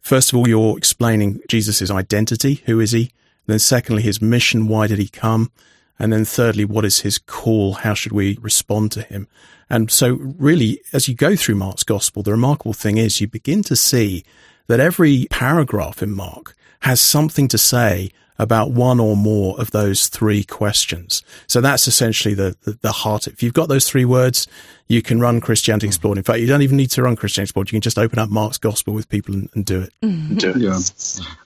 first 0.00 0.32
of 0.32 0.38
all, 0.38 0.48
you're 0.48 0.78
explaining 0.78 1.40
Jesus' 1.46 1.90
identity. 1.90 2.62
Who 2.66 2.80
is 2.80 2.92
he? 2.92 3.12
then, 3.46 3.58
secondly, 3.58 4.02
his 4.02 4.20
mission. 4.20 4.68
Why 4.68 4.86
did 4.86 4.98
he 4.98 5.08
come? 5.08 5.50
And 5.98 6.12
then 6.12 6.24
thirdly, 6.24 6.64
what 6.64 6.84
is 6.84 7.00
his 7.00 7.18
call? 7.18 7.74
How 7.74 7.94
should 7.94 8.12
we 8.12 8.38
respond 8.40 8.92
to 8.92 9.02
him? 9.02 9.28
And 9.70 9.90
so 9.90 10.14
really, 10.14 10.80
as 10.92 11.08
you 11.08 11.14
go 11.14 11.36
through 11.36 11.56
Mark's 11.56 11.82
gospel, 11.82 12.22
the 12.22 12.30
remarkable 12.30 12.72
thing 12.72 12.96
is 12.96 13.20
you 13.20 13.28
begin 13.28 13.62
to 13.64 13.76
see 13.76 14.24
that 14.66 14.80
every 14.80 15.26
paragraph 15.30 16.02
in 16.02 16.12
Mark 16.12 16.54
has 16.80 17.00
something 17.00 17.48
to 17.48 17.58
say 17.58 18.10
about 18.38 18.70
one 18.70 19.00
or 19.00 19.16
more 19.16 19.60
of 19.60 19.72
those 19.72 20.06
three 20.08 20.44
questions. 20.44 21.22
So 21.48 21.60
that's 21.60 21.88
essentially 21.88 22.34
the, 22.34 22.56
the, 22.62 22.78
the, 22.82 22.92
heart. 22.92 23.26
If 23.26 23.42
you've 23.42 23.52
got 23.52 23.68
those 23.68 23.88
three 23.88 24.04
words, 24.04 24.46
you 24.86 25.02
can 25.02 25.20
run 25.20 25.40
Christianity 25.40 25.86
mm-hmm. 25.86 25.90
Explored. 25.90 26.18
In 26.18 26.24
fact, 26.24 26.38
you 26.38 26.46
don't 26.46 26.62
even 26.62 26.76
need 26.76 26.90
to 26.92 27.02
run 27.02 27.16
Christianity 27.16 27.48
Explored. 27.48 27.68
You 27.68 27.76
can 27.76 27.80
just 27.80 27.98
open 27.98 28.20
up 28.20 28.30
Mark's 28.30 28.58
Gospel 28.58 28.94
with 28.94 29.08
people 29.08 29.34
and, 29.34 29.48
and 29.54 29.64
do 29.64 29.82
it. 29.82 29.92
Mm-hmm. 30.02 30.36
Do 30.36 30.50
it. 30.50 30.56
Yeah. 30.58 30.78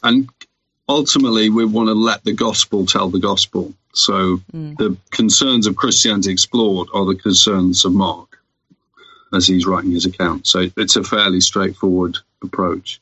And 0.03 0.29
ultimately, 0.93 1.51
we 1.51 1.65
want 1.65 1.89
to 1.89 1.95
let 1.95 2.23
the 2.25 2.33
gospel 2.33 2.87
tell 2.87 3.09
the 3.09 3.19
gospel. 3.19 3.73
So 3.95 4.39
mm. 4.53 4.77
the 4.77 4.97
concerns 5.11 5.67
of 5.67 5.77
Christianity 5.77 6.31
Explored 6.31 6.89
are 6.95 7.07
the 7.07 7.17
concerns 7.17 7.85
of 7.85 7.93
Mark 7.93 8.39
as 9.33 9.47
he's 9.47 9.67
writing 9.67 9.93
his 9.93 10.07
account. 10.07 10.47
So 10.47 10.69
it's 10.77 10.97
a 10.97 11.03
fairly 11.03 11.41
straightforward 11.41 12.19
approach. 12.43 13.01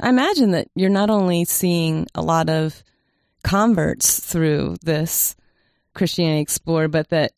I 0.00 0.08
imagine 0.08 0.50
that 0.50 0.68
you're 0.74 0.90
not 0.90 1.10
only 1.10 1.44
seeing 1.44 2.08
a 2.14 2.22
lot 2.22 2.50
of 2.50 2.82
converts 3.44 4.18
through 4.18 4.76
this 4.82 5.36
Christianity 5.94 6.40
Explored, 6.40 6.90
but 6.90 7.08
that 7.10 7.32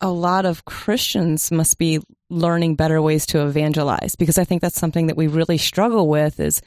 a 0.00 0.10
lot 0.10 0.44
of 0.44 0.66
Christians 0.66 1.50
must 1.50 1.78
be 1.78 2.00
learning 2.28 2.74
better 2.74 3.00
ways 3.00 3.24
to 3.26 3.46
evangelize 3.46 4.16
because 4.16 4.36
I 4.36 4.44
think 4.44 4.60
that's 4.60 4.78
something 4.78 5.06
that 5.06 5.16
we 5.16 5.28
really 5.28 5.56
struggle 5.56 6.08
with 6.08 6.40
is 6.40 6.60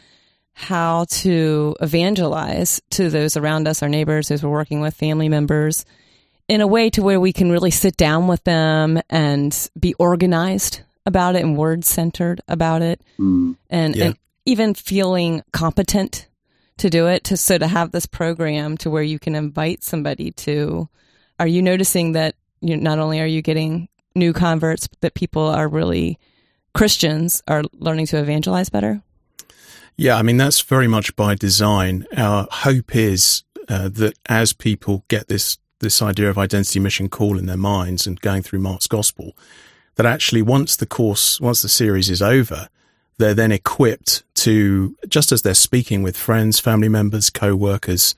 how 0.60 1.06
to 1.06 1.76
evangelize 1.82 2.82
to 2.90 3.12
those 3.12 3.38
around 3.38 3.68
us, 3.68 3.84
our 3.84 3.90
neighbors, 3.90 4.28
those 4.28 4.42
we're 4.42 4.50
working 4.50 4.82
with, 4.82 4.96
family 4.96 5.30
members, 5.30 5.86
in 6.48 6.62
a 6.62 6.68
way 6.68 6.90
to 6.90 7.04
where 7.04 7.20
we 7.20 7.32
can 7.32 7.52
really 7.52 7.70
sit 7.70 7.96
down 7.96 8.28
with 8.28 8.44
them 8.44 9.00
and 9.08 9.70
be 9.80 9.94
organized 10.00 10.82
about 11.06 11.36
it 11.36 11.44
and 11.44 11.56
word 11.56 11.86
centered 11.86 12.42
about 12.48 12.82
it. 12.82 13.00
Mm. 13.20 13.56
And, 13.70 13.96
yeah. 13.96 14.06
and 14.06 14.18
even 14.46 14.74
feeling 14.74 15.44
competent 15.54 16.28
to 16.78 16.90
do 16.90 17.06
it 17.06 17.24
to 17.26 17.38
so 17.38 17.60
to 17.60 17.68
have 17.68 17.92
this 17.92 18.08
program 18.08 18.78
to 18.78 18.90
where 18.90 19.04
you 19.04 19.20
can 19.20 19.36
invite 19.36 19.84
somebody 19.84 20.32
to 20.32 20.90
are 21.40 21.48
you 21.48 21.62
noticing 21.62 22.14
that 22.14 22.34
you 22.62 22.78
not 22.78 22.98
only 22.98 23.20
are 23.20 23.28
you 23.28 23.42
getting 23.42 23.90
new 24.16 24.34
converts 24.34 24.88
but 24.88 25.02
that 25.02 25.14
people 25.16 25.48
are 25.48 25.68
really 25.68 26.20
christians 26.76 27.42
are 27.48 27.64
learning 27.74 28.06
to 28.06 28.20
evangelize 28.20 28.70
better 28.70 29.02
yeah 29.98 30.16
i 30.16 30.22
mean 30.22 30.38
that's 30.38 30.62
very 30.62 30.88
much 30.88 31.16
by 31.16 31.36
design. 31.36 32.06
Our 32.16 32.48
hope 32.52 32.96
is 32.96 33.44
uh, 33.68 33.90
that 33.90 34.18
as 34.28 34.54
people 34.54 35.04
get 35.08 35.28
this 35.28 35.58
this 35.80 36.02
idea 36.02 36.30
of 36.30 36.38
identity 36.38 36.80
mission 36.80 37.10
call 37.10 37.38
in 37.38 37.46
their 37.46 37.58
minds 37.58 38.08
and 38.08 38.20
going 38.22 38.42
through 38.42 38.60
mark's 38.60 38.88
gospel 38.88 39.36
that 39.96 40.06
actually 40.06 40.42
once 40.42 40.76
the 40.76 40.86
course 40.86 41.42
once 41.42 41.62
the 41.62 41.70
series 41.70 42.10
is 42.10 42.22
over 42.22 42.70
they're 43.18 43.34
then 43.34 43.52
equipped 43.52 44.24
to, 44.36 44.96
just 45.08 45.32
as 45.32 45.42
they're 45.42 45.54
speaking 45.54 46.04
with 46.04 46.16
friends, 46.16 46.60
family 46.60 46.90
members, 46.90 47.30
co-workers, 47.30 48.16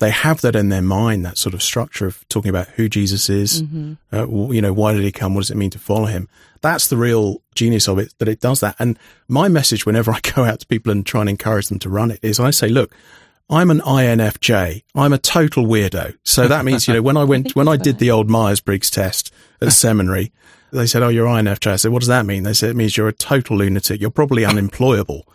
they 0.00 0.10
have 0.10 0.40
that 0.40 0.56
in 0.56 0.70
their 0.70 0.82
mind, 0.82 1.24
that 1.24 1.38
sort 1.38 1.54
of 1.54 1.62
structure 1.62 2.06
of 2.06 2.26
talking 2.28 2.48
about 2.48 2.68
who 2.68 2.88
Jesus 2.88 3.28
is, 3.28 3.62
mm-hmm. 3.62 3.94
uh, 4.12 4.26
you 4.52 4.60
know, 4.60 4.72
why 4.72 4.94
did 4.94 5.04
he 5.04 5.12
come? 5.12 5.34
What 5.34 5.42
does 5.42 5.50
it 5.50 5.56
mean 5.56 5.70
to 5.70 5.78
follow 5.78 6.06
him? 6.06 6.28
That's 6.62 6.88
the 6.88 6.96
real 6.96 7.42
genius 7.54 7.86
of 7.86 7.98
it, 7.98 8.14
that 8.18 8.28
it 8.28 8.40
does 8.40 8.60
that. 8.60 8.76
And 8.78 8.98
my 9.28 9.48
message 9.48 9.84
whenever 9.84 10.10
I 10.12 10.20
go 10.20 10.44
out 10.44 10.60
to 10.60 10.66
people 10.66 10.90
and 10.90 11.06
try 11.06 11.20
and 11.20 11.30
encourage 11.30 11.68
them 11.68 11.78
to 11.80 11.90
run 11.90 12.10
it 12.10 12.18
is 12.22 12.40
I 12.40 12.50
say, 12.50 12.68
look, 12.68 12.94
I'm 13.50 13.70
an 13.70 13.80
INFJ. 13.80 14.84
I'm 14.94 15.12
a 15.12 15.18
total 15.18 15.66
weirdo. 15.66 16.16
So 16.24 16.48
that 16.48 16.64
means, 16.64 16.88
you 16.88 16.94
know, 16.94 17.02
when 17.02 17.16
I 17.16 17.24
went, 17.24 17.50
when 17.54 17.68
I 17.68 17.76
did 17.76 17.98
the 17.98 18.10
old 18.10 18.30
Myers-Briggs 18.30 18.90
test 18.90 19.32
at 19.60 19.72
seminary, 19.72 20.32
they 20.72 20.86
said, 20.86 21.02
"Oh, 21.02 21.08
you're 21.08 21.26
INFJ." 21.26 21.66
I 21.66 21.74
said, 21.74 21.90
"What 21.90 21.98
does 21.98 22.06
that 22.06 22.24
mean?" 22.26 22.44
They 22.44 22.52
said, 22.52 22.70
"It 22.70 22.76
means 22.76 22.96
you're 22.96 23.08
a 23.08 23.12
total 23.12 23.56
lunatic. 23.56 24.00
You're 24.00 24.10
probably 24.10 24.44
unemployable." 24.44 25.26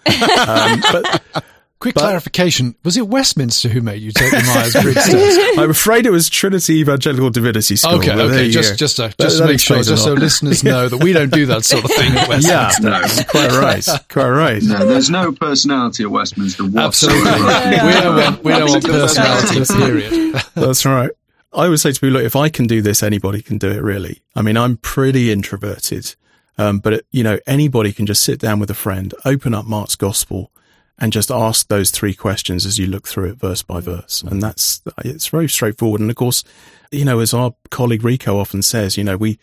um, 0.47 0.81
but 0.93 1.43
Quick 1.85 1.93
but, 1.93 2.01
clarification: 2.01 2.75
Was 2.83 2.97
it 2.97 3.07
Westminster 3.07 3.69
who 3.69 3.79
made 3.79 4.01
you 4.01 4.11
take 4.11 4.31
the 4.31 4.41
Myers 4.41 4.73
Briggs 4.73 5.05
test? 5.05 5.59
I'm 5.59 5.69
afraid 5.69 6.07
it 6.07 6.09
was 6.09 6.31
Trinity 6.31 6.79
Evangelical 6.79 7.29
Divinity 7.29 7.75
School. 7.75 7.99
Okay, 7.99 8.11
okay, 8.11 8.49
just 8.49 8.79
just 8.79 8.95
to, 8.95 9.13
just 9.19 9.37
to 9.37 9.45
make 9.45 9.59
sure, 9.59 9.83
just 9.83 10.03
so 10.03 10.13
listeners 10.13 10.63
know 10.63 10.89
that 10.89 10.97
we 10.97 11.13
don't 11.13 11.31
do 11.31 11.45
that 11.45 11.63
sort 11.63 11.85
of 11.85 11.91
thing 11.91 12.11
at 12.13 12.27
Westminster. 12.27 12.89
Yeah, 12.89 13.01
no, 13.01 13.23
quite 13.27 13.51
right, 13.51 13.87
quite 14.09 14.29
right. 14.29 14.63
No, 14.63 14.83
there's 14.83 15.11
no 15.11 15.31
personality 15.31 16.01
at 16.01 16.09
Westminster. 16.09 16.63
Whatsoever. 16.63 17.19
Absolutely, 17.19 17.87
we 17.87 17.93
don't 17.93 18.15
want 18.15 18.43
we 18.43 18.51
don't 18.51 18.69
want 18.71 18.83
personality. 18.83 19.75
Period. 19.75 20.43
That's 20.55 20.87
right. 20.87 21.11
I 21.53 21.69
would 21.69 21.79
say 21.79 21.91
to 21.91 22.01
people, 22.01 22.13
look, 22.13 22.23
if 22.23 22.35
I 22.35 22.49
can 22.49 22.65
do 22.65 22.81
this, 22.81 23.03
anybody 23.03 23.43
can 23.43 23.59
do 23.59 23.69
it 23.69 23.83
really. 23.83 24.23
I 24.35 24.41
mean, 24.41 24.57
I'm 24.57 24.77
pretty 24.77 25.31
introverted. 25.31 26.15
Um, 26.57 26.79
but 26.79 26.93
it, 26.93 27.05
you 27.11 27.21
know, 27.21 27.37
anybody 27.45 27.93
can 27.93 28.07
just 28.07 28.23
sit 28.23 28.39
down 28.39 28.59
with 28.59 28.71
a 28.71 28.75
friend, 28.75 29.13
open 29.23 29.53
up 29.53 29.65
Mark's 29.65 29.95
gospel 29.95 30.51
and 30.97 31.11
just 31.11 31.29
ask 31.29 31.67
those 31.67 31.91
three 31.91 32.13
questions 32.13 32.65
as 32.65 32.79
you 32.79 32.87
look 32.87 33.07
through 33.07 33.29
it 33.29 33.37
verse 33.37 33.61
by 33.61 33.81
verse. 33.81 34.21
And 34.21 34.41
that's, 34.41 34.81
it's 35.03 35.27
very 35.27 35.49
straightforward. 35.49 36.01
And 36.01 36.09
of 36.09 36.15
course, 36.15 36.43
you 36.91 37.03
know, 37.03 37.19
as 37.19 37.33
our 37.33 37.53
colleague 37.69 38.03
Rico 38.03 38.39
often 38.39 38.61
says, 38.61 38.97
you 38.97 39.03
know, 39.03 39.17
we, 39.17 39.37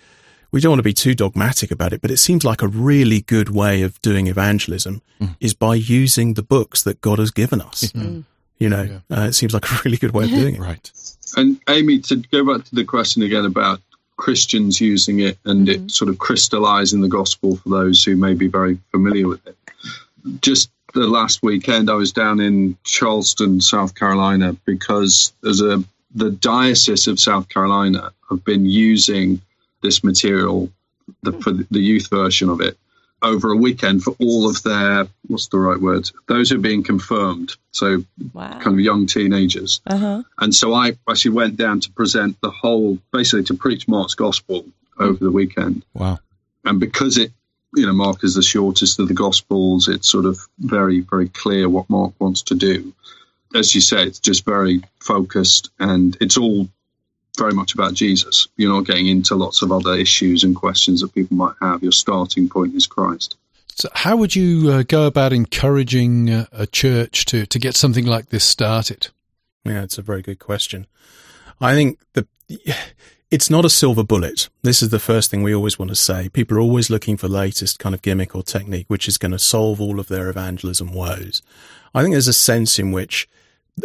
we 0.51 0.61
don't 0.61 0.71
want 0.71 0.79
to 0.79 0.85
be 0.85 0.95
too 0.95 1.15
dogmatic 1.15 1.71
about 1.71 1.93
it, 1.93 2.01
but 2.01 2.11
it 2.11 2.19
seems 2.19 2.45
like 2.45 2.63
a 2.63 2.69
really 2.69 3.21
good 3.21 3.51
way 3.51 3.83
of 3.83 4.01
doing 4.03 4.29
evangelism 4.29 5.03
mm. 5.21 5.37
is 5.41 5.53
by 5.55 5.75
using 5.75 6.35
the 6.35 6.43
books 6.43 6.83
that 6.83 7.01
God 7.01 7.19
has 7.19 7.31
given 7.31 7.61
us. 7.61 7.93
Mm. 8.03 8.25
You 8.59 8.69
know, 8.69 8.83
yeah. 9.11 9.19
uh, 9.19 9.27
it 9.27 9.33
seems 9.33 9.53
like 9.53 9.69
a 9.69 9.81
really 9.85 9.97
good 9.97 10.13
way 10.13 10.23
of 10.23 10.31
doing 10.31 10.55
it. 10.55 10.61
right. 10.61 10.93
And 11.37 11.61
Aimee, 11.69 11.99
to 12.03 12.17
go 12.17 12.45
back 12.45 12.65
to 12.67 12.75
the 12.77 12.85
question 12.85 13.23
again 13.23 13.45
about 13.45 13.81
Christians 14.17 14.81
using 14.81 15.19
it 15.19 15.37
and 15.45 15.67
mm-hmm. 15.67 15.87
it 15.87 15.91
sort 15.91 16.09
of 16.09 16.19
crystallizing 16.19 17.01
the 17.01 17.09
gospel 17.09 17.57
for 17.57 17.69
those 17.71 18.05
who 18.05 18.15
may 18.15 18.35
be 18.35 18.47
very 18.47 18.79
familiar 18.93 19.27
with 19.27 19.45
it. 19.49 19.57
Just 20.41 20.71
the 20.93 21.07
last 21.07 21.43
weekend, 21.43 21.91
I 21.91 21.95
was 21.95 22.13
down 22.13 22.41
in 22.41 22.77
Charleston, 22.85 23.61
South 23.61 23.95
Carolina, 23.95 24.57
because 24.65 25.33
as 25.45 25.61
a 25.61 25.83
the 26.15 26.31
diocese 26.31 27.07
of 27.07 27.19
South 27.19 27.49
Carolina 27.49 28.13
have 28.29 28.45
been 28.45 28.67
using 28.67 29.41
this 29.83 30.05
material 30.05 30.71
the, 31.23 31.33
for 31.33 31.53
the 31.53 31.81
youth 31.81 32.09
version 32.11 32.49
of 32.49 32.61
it 32.61 32.77
over 33.23 33.53
a 33.53 33.57
weekend 33.57 34.03
for 34.03 34.15
all 34.21 34.49
of 34.49 34.63
their 34.63 35.07
what's 35.29 35.49
the 35.49 35.59
right 35.59 35.81
word 35.81 36.11
those 36.27 36.51
who 36.51 36.57
are 36.57 36.61
being 36.61 36.83
confirmed 36.83 37.57
so 37.71 38.05
wow. 38.33 38.59
kind 38.59 38.75
of 38.75 38.81
young 38.81 39.07
teenagers 39.07 39.81
uh-huh. 39.87 40.23
and 40.39 40.55
so 40.55 40.75
i 40.75 40.93
actually 41.09 41.31
went 41.31 41.57
down 41.57 41.79
to 41.79 41.91
present 41.93 42.41
the 42.41 42.51
whole 42.51 42.99
basically 43.13 43.45
to 43.45 43.55
preach 43.55 43.87
mark's 43.87 44.15
gospel 44.15 44.65
over 44.99 45.23
the 45.23 45.31
weekend 45.31 45.85
wow 45.95 46.19
and 46.65 46.81
because 46.81 47.17
it 47.17 47.33
you 47.75 47.87
know, 47.87 47.93
Mark 47.93 48.23
is 48.25 48.35
the 48.35 48.43
shortest 48.43 48.99
of 48.99 49.09
the 49.09 49.15
Gospels. 49.15 49.89
It's 49.89 50.09
sort 50.09 50.27
of 50.27 50.39
very, 50.59 51.01
very 51.01 51.29
clear 51.29 51.69
what 51.69 51.89
Mark 51.89 52.13
wants 52.19 52.43
to 52.43 52.55
do. 52.55 52.93
As 53.55 53.75
you 53.75 53.81
say, 53.81 54.05
it's 54.05 54.19
just 54.21 54.45
very 54.45 54.83
focused 55.01 55.71
and 55.79 56.17
it's 56.21 56.37
all 56.37 56.69
very 57.39 57.53
much 57.53 57.75
about 57.75 57.95
Jesus. 57.95 58.49
You're 58.57 58.73
not 58.73 58.87
getting 58.87 59.07
into 59.07 59.35
lots 59.35 59.63
of 59.63 59.73
other 59.73 59.95
issues 59.95 60.45
and 60.45 60.55
questions 60.55 61.01
that 61.01 61.15
people 61.15 61.37
might 61.37 61.55
have. 61.61 61.83
Your 61.83 61.93
starting 61.93 62.49
point 62.49 62.75
is 62.75 62.87
Christ. 62.87 63.37
So, 63.75 63.89
how 63.95 64.17
would 64.17 64.37
you 64.37 64.71
uh, 64.71 64.83
go 64.87 65.07
about 65.07 65.33
encouraging 65.33 66.29
uh, 66.29 66.47
a 66.53 66.67
church 66.67 67.25
to, 67.27 67.47
to 67.47 67.59
get 67.59 67.75
something 67.75 68.05
like 68.05 68.29
this 68.29 68.45
started? 68.45 69.09
Yeah, 69.65 69.83
it's 69.83 69.97
a 69.97 70.03
very 70.03 70.21
good 70.21 70.39
question. 70.39 70.87
I 71.59 71.75
think 71.75 71.99
the 72.13 72.27
it's 73.33 73.49
not 73.49 73.65
a 73.65 73.71
silver 73.71 74.05
bullet. 74.05 74.51
This 74.61 74.83
is 74.83 74.91
the 74.91 74.99
first 74.99 75.31
thing 75.31 75.43
we 75.43 75.55
always 75.55 75.79
want 75.79 75.89
to 75.89 75.97
say. 75.97 76.29
People 76.29 76.59
are 76.59 76.61
always 76.61 76.91
looking 76.91 77.17
for 77.17 77.29
latest 77.29 77.79
kind 77.79 77.95
of 77.95 78.03
gimmick 78.03 78.37
or 78.37 78.43
technique, 78.43 78.85
which 78.89 79.09
is 79.09 79.17
going 79.17 79.33
to 79.33 79.39
solve 79.39 79.81
all 79.81 79.99
of 79.99 80.09
their 80.09 80.29
evangelism 80.29 80.93
woes. 80.93 81.41
I 81.95 82.03
think 82.03 82.13
there's 82.13 82.29
a 82.29 82.35
sense 82.35 82.79
in 82.79 82.93
which 82.93 83.27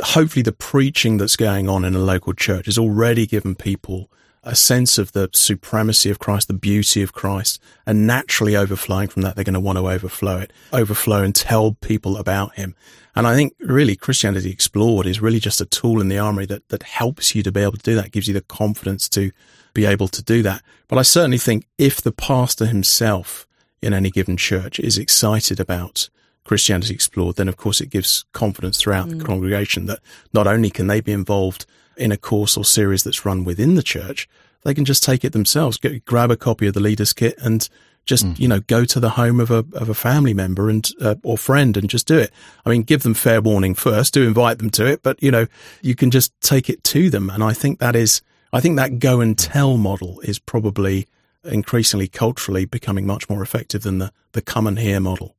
hopefully 0.01 0.43
the 0.43 0.51
preaching 0.51 1.15
that's 1.15 1.37
going 1.37 1.69
on 1.69 1.85
in 1.85 1.95
a 1.95 1.99
local 1.99 2.33
church 2.33 2.65
has 2.65 2.77
already 2.77 3.25
given 3.25 3.55
people 3.55 4.11
a 4.47 4.55
sense 4.55 4.97
of 4.97 5.11
the 5.11 5.29
supremacy 5.33 6.09
of 6.09 6.19
Christ, 6.19 6.47
the 6.47 6.53
beauty 6.53 7.01
of 7.01 7.13
Christ, 7.13 7.61
and 7.85 8.07
naturally 8.07 8.55
overflowing 8.55 9.09
from 9.09 9.21
that, 9.23 9.35
they're 9.35 9.43
going 9.43 9.53
to 9.53 9.59
want 9.59 9.77
to 9.77 9.89
overflow 9.89 10.39
it, 10.39 10.53
overflow 10.71 11.21
and 11.21 11.35
tell 11.35 11.73
people 11.73 12.17
about 12.17 12.55
him. 12.55 12.75
And 13.15 13.27
I 13.27 13.35
think 13.35 13.53
really 13.59 13.95
Christianity 13.95 14.51
Explored 14.51 15.05
is 15.05 15.21
really 15.21 15.39
just 15.39 15.59
a 15.59 15.65
tool 15.65 15.99
in 15.99 16.07
the 16.07 16.19
armory 16.19 16.45
that, 16.45 16.67
that 16.69 16.83
helps 16.83 17.35
you 17.35 17.43
to 17.43 17.51
be 17.51 17.61
able 17.61 17.73
to 17.73 17.83
do 17.83 17.95
that, 17.95 18.11
gives 18.11 18.27
you 18.27 18.33
the 18.33 18.41
confidence 18.41 19.09
to 19.09 19.31
be 19.73 19.85
able 19.85 20.07
to 20.07 20.23
do 20.23 20.41
that. 20.43 20.61
But 20.87 20.99
I 20.99 21.01
certainly 21.01 21.37
think 21.37 21.67
if 21.77 22.01
the 22.01 22.11
pastor 22.11 22.65
himself 22.65 23.47
in 23.81 23.93
any 23.93 24.09
given 24.09 24.37
church 24.37 24.79
is 24.79 24.97
excited 24.97 25.59
about 25.59 26.09
Christianity 26.43 26.93
Explored, 26.93 27.35
then 27.35 27.49
of 27.49 27.57
course 27.57 27.81
it 27.81 27.89
gives 27.89 28.23
confidence 28.31 28.77
throughout 28.77 29.07
mm. 29.07 29.19
the 29.19 29.25
congregation 29.25 29.85
that 29.87 29.99
not 30.33 30.47
only 30.47 30.69
can 30.69 30.87
they 30.87 31.01
be 31.01 31.11
involved 31.11 31.65
in 31.97 32.11
a 32.11 32.17
course 32.17 32.57
or 32.57 32.65
series 32.65 33.03
that's 33.03 33.25
run 33.25 33.43
within 33.43 33.75
the 33.75 33.83
church, 33.83 34.27
they 34.63 34.73
can 34.73 34.85
just 34.85 35.03
take 35.03 35.23
it 35.23 35.33
themselves, 35.33 35.77
get, 35.77 36.05
grab 36.05 36.31
a 36.31 36.37
copy 36.37 36.67
of 36.67 36.73
the 36.73 36.79
leaders 36.79 37.13
kit 37.13 37.35
and 37.39 37.69
just 38.05 38.25
mm. 38.25 38.39
you 38.39 38.47
know 38.47 38.61
go 38.61 38.85
to 38.85 38.99
the 38.99 39.11
home 39.11 39.39
of 39.39 39.51
a 39.51 39.65
of 39.73 39.89
a 39.89 39.93
family 39.93 40.33
member 40.33 40.69
and 40.69 40.89
uh, 41.01 41.15
or 41.23 41.37
friend 41.37 41.77
and 41.77 41.89
just 41.89 42.07
do 42.07 42.17
it. 42.17 42.31
I 42.65 42.69
mean, 42.69 42.83
give 42.83 43.03
them 43.03 43.13
fair 43.13 43.41
warning 43.41 43.75
first, 43.75 44.13
do 44.13 44.25
invite 44.25 44.57
them 44.57 44.69
to 44.71 44.85
it, 44.85 45.03
but 45.03 45.21
you 45.21 45.29
know 45.29 45.47
you 45.81 45.93
can 45.93 46.09
just 46.09 46.39
take 46.41 46.69
it 46.69 46.83
to 46.85 47.09
them. 47.09 47.29
And 47.29 47.43
I 47.43 47.53
think 47.53 47.79
that 47.79 47.95
is 47.95 48.21
I 48.51 48.61
think 48.61 48.77
that 48.77 48.99
go 48.99 49.19
and 49.19 49.37
tell 49.37 49.77
model 49.77 50.19
is 50.21 50.39
probably 50.39 51.07
increasingly 51.43 52.07
culturally 52.07 52.65
becoming 52.65 53.05
much 53.05 53.29
more 53.29 53.43
effective 53.43 53.83
than 53.83 53.99
the 53.99 54.11
the 54.31 54.41
come 54.41 54.65
and 54.65 54.79
hear 54.79 54.99
model. 54.99 55.35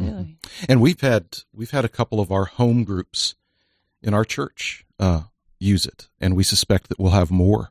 Mm-hmm. 0.00 0.32
And 0.68 0.80
we've 0.80 1.00
had 1.00 1.38
we've 1.52 1.70
had 1.70 1.84
a 1.84 1.88
couple 1.88 2.20
of 2.20 2.32
our 2.32 2.46
home 2.46 2.84
groups 2.84 3.36
in 4.02 4.14
our 4.14 4.24
church 4.24 4.84
uh, 4.98 5.22
use 5.60 5.86
it, 5.86 6.08
and 6.20 6.34
we 6.34 6.42
suspect 6.42 6.88
that 6.88 6.98
we'll 6.98 7.12
have 7.12 7.30
more 7.30 7.70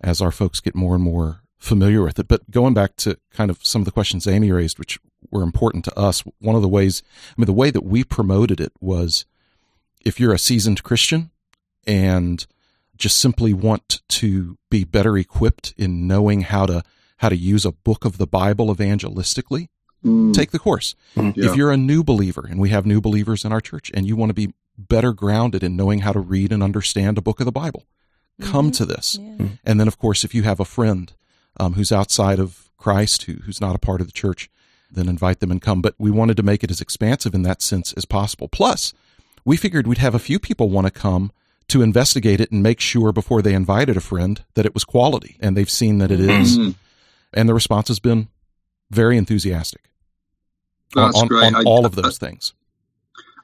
as 0.00 0.22
our 0.22 0.30
folks 0.30 0.60
get 0.60 0.74
more 0.74 0.94
and 0.94 1.04
more 1.04 1.40
familiar 1.58 2.02
with 2.02 2.18
it. 2.18 2.28
But 2.28 2.50
going 2.50 2.74
back 2.74 2.96
to 2.96 3.18
kind 3.32 3.50
of 3.50 3.64
some 3.64 3.82
of 3.82 3.86
the 3.86 3.92
questions 3.92 4.26
Aimee 4.26 4.52
raised, 4.52 4.78
which 4.78 4.98
were 5.30 5.42
important 5.42 5.84
to 5.86 5.98
us, 5.98 6.22
one 6.38 6.54
of 6.56 6.62
the 6.62 6.68
ways, 6.68 7.02
I 7.30 7.40
mean, 7.40 7.46
the 7.46 7.52
way 7.52 7.70
that 7.70 7.84
we 7.84 8.04
promoted 8.04 8.60
it 8.60 8.72
was 8.80 9.24
if 10.04 10.20
you're 10.20 10.34
a 10.34 10.38
seasoned 10.38 10.82
Christian 10.82 11.30
and 11.86 12.46
just 12.96 13.18
simply 13.18 13.52
want 13.52 14.02
to 14.08 14.56
be 14.70 14.84
better 14.84 15.18
equipped 15.18 15.74
in 15.76 16.06
knowing 16.06 16.42
how 16.42 16.66
to 16.66 16.82
how 17.18 17.28
to 17.28 17.36
use 17.36 17.64
a 17.64 17.72
book 17.72 18.04
of 18.04 18.18
the 18.18 18.26
Bible 18.26 18.74
evangelistically, 18.74 19.68
mm. 20.04 20.34
take 20.34 20.50
the 20.50 20.58
course. 20.58 20.94
Mm, 21.16 21.34
yeah. 21.36 21.50
If 21.50 21.56
you're 21.56 21.70
a 21.70 21.76
new 21.76 22.04
believer, 22.04 22.46
and 22.48 22.60
we 22.60 22.68
have 22.70 22.84
new 22.84 23.00
believers 23.00 23.44
in 23.44 23.52
our 23.52 23.60
church, 23.60 23.90
and 23.94 24.06
you 24.06 24.16
want 24.16 24.30
to 24.30 24.34
be 24.34 24.52
better 24.76 25.12
grounded 25.12 25.62
in 25.62 25.76
knowing 25.76 26.00
how 26.00 26.12
to 26.12 26.20
read 26.20 26.52
and 26.52 26.62
understand 26.62 27.18
a 27.18 27.22
book 27.22 27.40
of 27.40 27.46
the 27.46 27.52
Bible, 27.52 27.84
come 28.40 28.66
mm-hmm. 28.66 28.72
to 28.72 28.84
this. 28.86 29.18
Yeah. 29.20 29.46
And 29.64 29.80
then, 29.80 29.88
of 29.88 29.98
course, 29.98 30.24
if 30.24 30.34
you 30.34 30.42
have 30.42 30.60
a 30.60 30.64
friend 30.64 31.12
um, 31.58 31.74
who's 31.74 31.92
outside 31.92 32.38
of 32.38 32.70
Christ, 32.76 33.22
who, 33.22 33.34
who's 33.34 33.60
not 33.60 33.76
a 33.76 33.78
part 33.78 34.00
of 34.00 34.06
the 34.06 34.12
church, 34.12 34.50
then 34.90 35.08
invite 35.08 35.40
them 35.40 35.50
and 35.50 35.62
come. 35.62 35.82
But 35.82 35.94
we 35.98 36.10
wanted 36.10 36.36
to 36.36 36.42
make 36.42 36.64
it 36.64 36.70
as 36.70 36.80
expansive 36.80 37.34
in 37.34 37.42
that 37.42 37.62
sense 37.62 37.92
as 37.94 38.04
possible. 38.04 38.48
Plus, 38.48 38.92
we 39.44 39.56
figured 39.56 39.86
we'd 39.86 39.98
have 39.98 40.14
a 40.14 40.20
few 40.20 40.38
people 40.38 40.70
want 40.70 40.86
to 40.86 40.90
come 40.90 41.32
to 41.68 41.82
investigate 41.82 42.40
it 42.40 42.52
and 42.52 42.62
make 42.62 42.80
sure 42.80 43.12
before 43.12 43.42
they 43.42 43.54
invited 43.54 43.96
a 43.96 44.00
friend 44.00 44.44
that 44.54 44.66
it 44.66 44.74
was 44.74 44.84
quality 44.84 45.36
and 45.40 45.56
they've 45.56 45.70
seen 45.70 45.98
that 45.98 46.10
it 46.10 46.20
mm-hmm. 46.20 46.42
is. 46.42 46.58
Mm-hmm. 46.58 46.70
And 47.32 47.48
the 47.48 47.54
response 47.54 47.88
has 47.88 47.98
been 47.98 48.28
very 48.90 49.16
enthusiastic 49.16 49.82
That's 50.94 51.20
on, 51.20 51.28
great. 51.28 51.46
on, 51.46 51.54
on 51.54 51.66
all 51.66 51.86
of 51.86 51.94
those 51.94 52.18
things. 52.18 52.52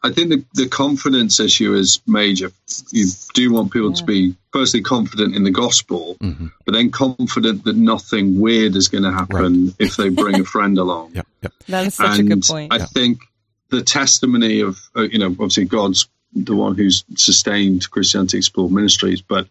I 0.02 0.10
think 0.10 0.30
the, 0.30 0.44
the 0.54 0.68
confidence 0.68 1.40
issue 1.40 1.74
is 1.74 2.00
major. 2.06 2.50
You 2.90 3.06
do 3.34 3.52
want 3.52 3.72
people 3.72 3.90
yeah. 3.90 3.96
to 3.96 4.04
be 4.04 4.36
firstly 4.52 4.80
confident 4.80 5.36
in 5.36 5.44
the 5.44 5.50
gospel, 5.50 6.16
mm-hmm. 6.20 6.46
but 6.64 6.72
then 6.72 6.90
confident 6.90 7.64
that 7.64 7.76
nothing 7.76 8.40
weird 8.40 8.76
is 8.76 8.88
going 8.88 9.04
to 9.04 9.12
happen 9.12 9.66
right. 9.66 9.74
if 9.78 9.96
they 9.96 10.08
bring 10.08 10.40
a 10.40 10.44
friend 10.44 10.78
along. 10.84 11.12
Yep, 11.14 11.26
yep. 11.42 11.52
That 11.68 11.86
is 11.86 11.94
such 11.94 12.18
and 12.18 12.32
a 12.32 12.34
good 12.34 12.44
point. 12.44 12.72
I 12.72 12.78
yeah. 12.78 12.86
think 12.86 13.20
the 13.68 13.82
testimony 13.82 14.60
of, 14.60 14.80
uh, 14.96 15.02
you 15.02 15.18
know, 15.18 15.26
obviously 15.26 15.66
God's 15.66 16.08
the 16.32 16.56
one 16.56 16.76
who's 16.76 17.04
sustained 17.16 17.90
Christianity 17.90 18.38
Explored 18.38 18.72
Ministries, 18.72 19.20
but, 19.20 19.48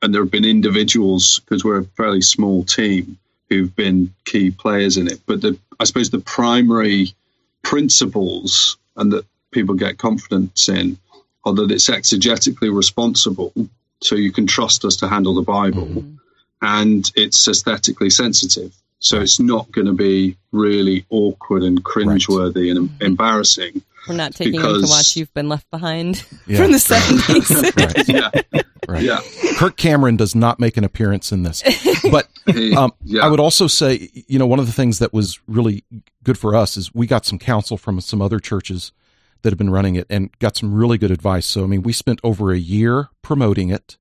and 0.00 0.14
there 0.14 0.22
have 0.22 0.30
been 0.30 0.44
individuals, 0.44 1.40
because 1.40 1.64
we're 1.64 1.80
a 1.80 1.84
fairly 1.84 2.22
small 2.22 2.64
team, 2.64 3.18
who've 3.50 3.74
been 3.74 4.14
key 4.24 4.50
players 4.50 4.96
in 4.96 5.08
it. 5.08 5.20
But 5.26 5.42
the, 5.42 5.58
I 5.78 5.84
suppose 5.84 6.10
the 6.10 6.20
primary 6.20 7.12
principles 7.62 8.78
and 8.96 9.12
that 9.12 9.26
people 9.50 9.74
get 9.74 9.98
confidence 9.98 10.68
in, 10.68 10.98
or 11.44 11.54
that 11.54 11.70
it's 11.70 11.88
exegetically 11.88 12.74
responsible, 12.74 13.52
so 14.02 14.14
you 14.14 14.32
can 14.32 14.46
trust 14.46 14.84
us 14.84 14.96
to 14.96 15.08
handle 15.08 15.34
the 15.34 15.42
Bible, 15.42 15.86
mm-hmm. 15.86 16.14
and 16.62 17.10
it's 17.16 17.46
aesthetically 17.48 18.10
sensitive. 18.10 18.74
So 19.00 19.20
it's 19.20 19.40
not 19.40 19.70
going 19.72 19.86
to 19.86 19.94
be 19.94 20.36
really 20.52 21.06
awkward 21.08 21.62
and 21.62 21.82
cringeworthy 21.82 22.68
right. 22.68 22.76
and 22.76 22.90
mm-hmm. 22.90 23.04
embarrassing. 23.04 23.82
We're 24.08 24.16
not 24.16 24.34
taking 24.34 24.52
because, 24.52 24.80
them 24.80 24.82
to 24.82 24.88
watch 24.90 25.16
You've 25.16 25.32
Been 25.34 25.48
Left 25.48 25.70
Behind 25.70 26.24
yeah. 26.46 26.58
from 26.58 26.72
the 26.72 26.78
70s. 26.78 27.76
right. 27.76 28.08
Yeah. 28.52 28.62
Right. 28.88 29.02
Yeah. 29.04 29.20
Kirk 29.56 29.76
Cameron 29.76 30.16
does 30.16 30.34
not 30.34 30.58
make 30.58 30.76
an 30.76 30.84
appearance 30.84 31.32
in 31.32 31.44
this. 31.44 31.62
But 32.10 32.28
um, 32.76 32.92
yeah. 33.04 33.24
I 33.24 33.28
would 33.28 33.38
also 33.38 33.66
say, 33.66 34.08
you 34.26 34.38
know, 34.38 34.46
one 34.46 34.58
of 34.58 34.66
the 34.66 34.72
things 34.72 34.98
that 34.98 35.12
was 35.12 35.38
really 35.46 35.84
good 36.24 36.38
for 36.38 36.56
us 36.56 36.76
is 36.76 36.92
we 36.94 37.06
got 37.06 37.24
some 37.24 37.38
counsel 37.38 37.76
from 37.76 38.00
some 38.00 38.20
other 38.20 38.40
churches 38.40 38.90
that 39.42 39.50
have 39.50 39.58
been 39.58 39.70
running 39.70 39.96
it 39.96 40.06
and 40.10 40.36
got 40.38 40.56
some 40.56 40.74
really 40.74 40.98
good 40.98 41.10
advice. 41.10 41.46
So, 41.46 41.64
I 41.64 41.66
mean, 41.66 41.82
we 41.82 41.92
spent 41.92 42.20
over 42.22 42.52
a 42.52 42.58
year 42.58 43.08
promoting 43.22 43.70
it 43.70 43.98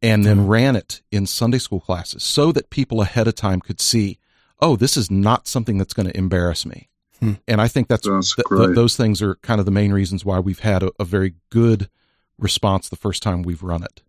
and 0.00 0.24
then 0.24 0.38
mm-hmm. 0.38 0.48
ran 0.48 0.76
it 0.76 1.02
in 1.10 1.26
Sunday 1.26 1.58
school 1.58 1.80
classes 1.80 2.22
so 2.22 2.52
that 2.52 2.70
people 2.70 3.00
ahead 3.00 3.26
of 3.26 3.34
time 3.34 3.60
could 3.60 3.80
see, 3.80 4.18
oh, 4.60 4.76
this 4.76 4.96
is 4.96 5.10
not 5.10 5.48
something 5.48 5.78
that's 5.78 5.94
going 5.94 6.08
to 6.08 6.16
embarrass 6.16 6.64
me. 6.64 6.88
Hmm. 7.20 7.34
And 7.48 7.60
I 7.60 7.68
think 7.68 7.88
that's, 7.88 8.06
that's 8.08 8.36
th- 8.36 8.46
th- 8.48 8.74
those 8.74 8.96
things 8.96 9.20
are 9.22 9.34
kind 9.36 9.58
of 9.58 9.66
the 9.66 9.72
main 9.72 9.92
reasons 9.92 10.24
why 10.24 10.38
we've 10.38 10.60
had 10.60 10.82
a, 10.82 10.92
a 11.00 11.04
very 11.04 11.34
good 11.50 11.90
response 12.38 12.88
the 12.88 12.96
first 12.96 13.22
time 13.22 13.42
we've 13.42 13.62
run 13.62 13.82
it. 13.82 14.02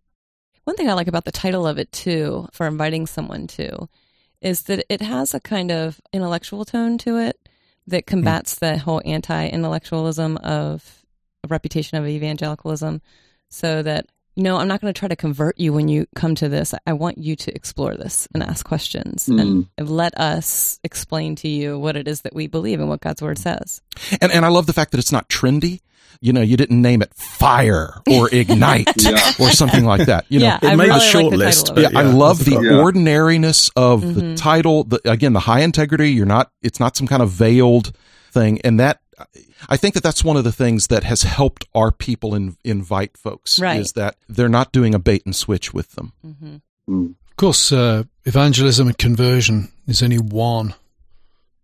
One 0.64 0.76
thing 0.76 0.88
I 0.88 0.94
like 0.94 1.08
about 1.08 1.24
the 1.24 1.32
title 1.32 1.66
of 1.66 1.78
it 1.78 1.90
too, 1.90 2.48
for 2.52 2.66
inviting 2.66 3.06
someone 3.06 3.48
to, 3.48 3.88
is 4.40 4.62
that 4.64 4.84
it 4.88 5.00
has 5.00 5.34
a 5.34 5.40
kind 5.40 5.72
of 5.72 6.00
intellectual 6.12 6.64
tone 6.64 6.98
to 6.98 7.18
it 7.18 7.48
that 7.86 8.04
hmm. 8.04 8.10
combats 8.10 8.56
mm. 8.56 8.60
the 8.60 8.78
whole 8.78 9.02
anti-intellectualism 9.04 10.36
of 10.38 11.04
a 11.44 11.48
reputation 11.48 11.98
of 11.98 12.06
evangelicalism 12.06 13.00
so 13.48 13.82
that 13.82 14.06
you 14.34 14.42
know 14.42 14.56
i'm 14.56 14.68
not 14.68 14.80
going 14.80 14.92
to 14.92 14.98
try 14.98 15.08
to 15.08 15.16
convert 15.16 15.58
you 15.58 15.72
when 15.72 15.88
you 15.88 16.06
come 16.14 16.34
to 16.34 16.48
this 16.48 16.74
i 16.86 16.92
want 16.92 17.18
you 17.18 17.36
to 17.36 17.54
explore 17.54 17.94
this 17.94 18.28
and 18.34 18.42
ask 18.42 18.66
questions 18.66 19.26
mm. 19.26 19.40
and 19.76 19.88
let 19.88 20.18
us 20.18 20.78
explain 20.84 21.34
to 21.36 21.48
you 21.48 21.78
what 21.78 21.96
it 21.96 22.06
is 22.06 22.22
that 22.22 22.34
we 22.34 22.46
believe 22.46 22.80
and 22.80 22.88
what 22.88 23.00
god's 23.00 23.22
word 23.22 23.38
says 23.38 23.80
and, 24.20 24.32
and 24.32 24.44
i 24.44 24.48
love 24.48 24.66
the 24.66 24.72
fact 24.72 24.92
that 24.92 24.98
it's 24.98 25.12
not 25.12 25.28
trendy 25.28 25.80
you 26.20 26.34
know, 26.34 26.42
you 26.42 26.56
didn't 26.56 26.82
name 26.82 27.00
it 27.00 27.14
fire 27.14 27.94
or 28.10 28.28
ignite 28.34 28.88
yeah. 28.96 29.32
or 29.40 29.50
something 29.50 29.84
like 29.84 30.06
that. 30.06 30.26
You 30.28 30.40
know, 30.40 30.46
yeah, 30.46 30.58
it 30.72 30.76
made 30.76 30.88
really 30.88 30.98
a 30.98 31.00
short 31.00 31.24
like 31.24 31.32
list. 31.34 31.72
Yeah, 31.76 31.88
I 31.94 32.02
love 32.02 32.44
the 32.44 32.60
yeah. 32.62 32.78
ordinariness 32.80 33.70
of 33.74 34.02
mm-hmm. 34.02 34.20
the 34.20 34.36
title. 34.36 34.84
The, 34.84 35.00
again, 35.10 35.32
the 35.32 35.40
high 35.40 35.60
integrity. 35.60 36.10
You're 36.12 36.26
not. 36.26 36.50
It's 36.62 36.78
not 36.78 36.96
some 36.96 37.06
kind 37.06 37.22
of 37.22 37.30
veiled 37.30 37.96
thing, 38.32 38.60
and 38.62 38.80
that 38.80 39.00
I 39.68 39.76
think 39.76 39.94
that 39.94 40.02
that's 40.02 40.24
one 40.24 40.36
of 40.36 40.44
the 40.44 40.52
things 40.52 40.86
that 40.88 41.04
has 41.04 41.22
helped 41.22 41.66
our 41.74 41.90
people 41.92 42.34
in, 42.34 42.56
invite 42.64 43.16
folks 43.16 43.58
right. 43.58 43.80
is 43.80 43.92
that 43.92 44.16
they're 44.28 44.48
not 44.48 44.72
doing 44.72 44.94
a 44.94 44.98
bait 44.98 45.22
and 45.26 45.36
switch 45.36 45.74
with 45.74 45.92
them. 45.92 46.12
Mm-hmm. 46.26 46.56
Mm. 46.88 47.14
Of 47.30 47.36
course, 47.36 47.72
uh, 47.72 48.04
evangelism 48.24 48.88
and 48.88 48.98
conversion 48.98 49.70
is 49.86 50.02
only 50.02 50.18
one 50.18 50.74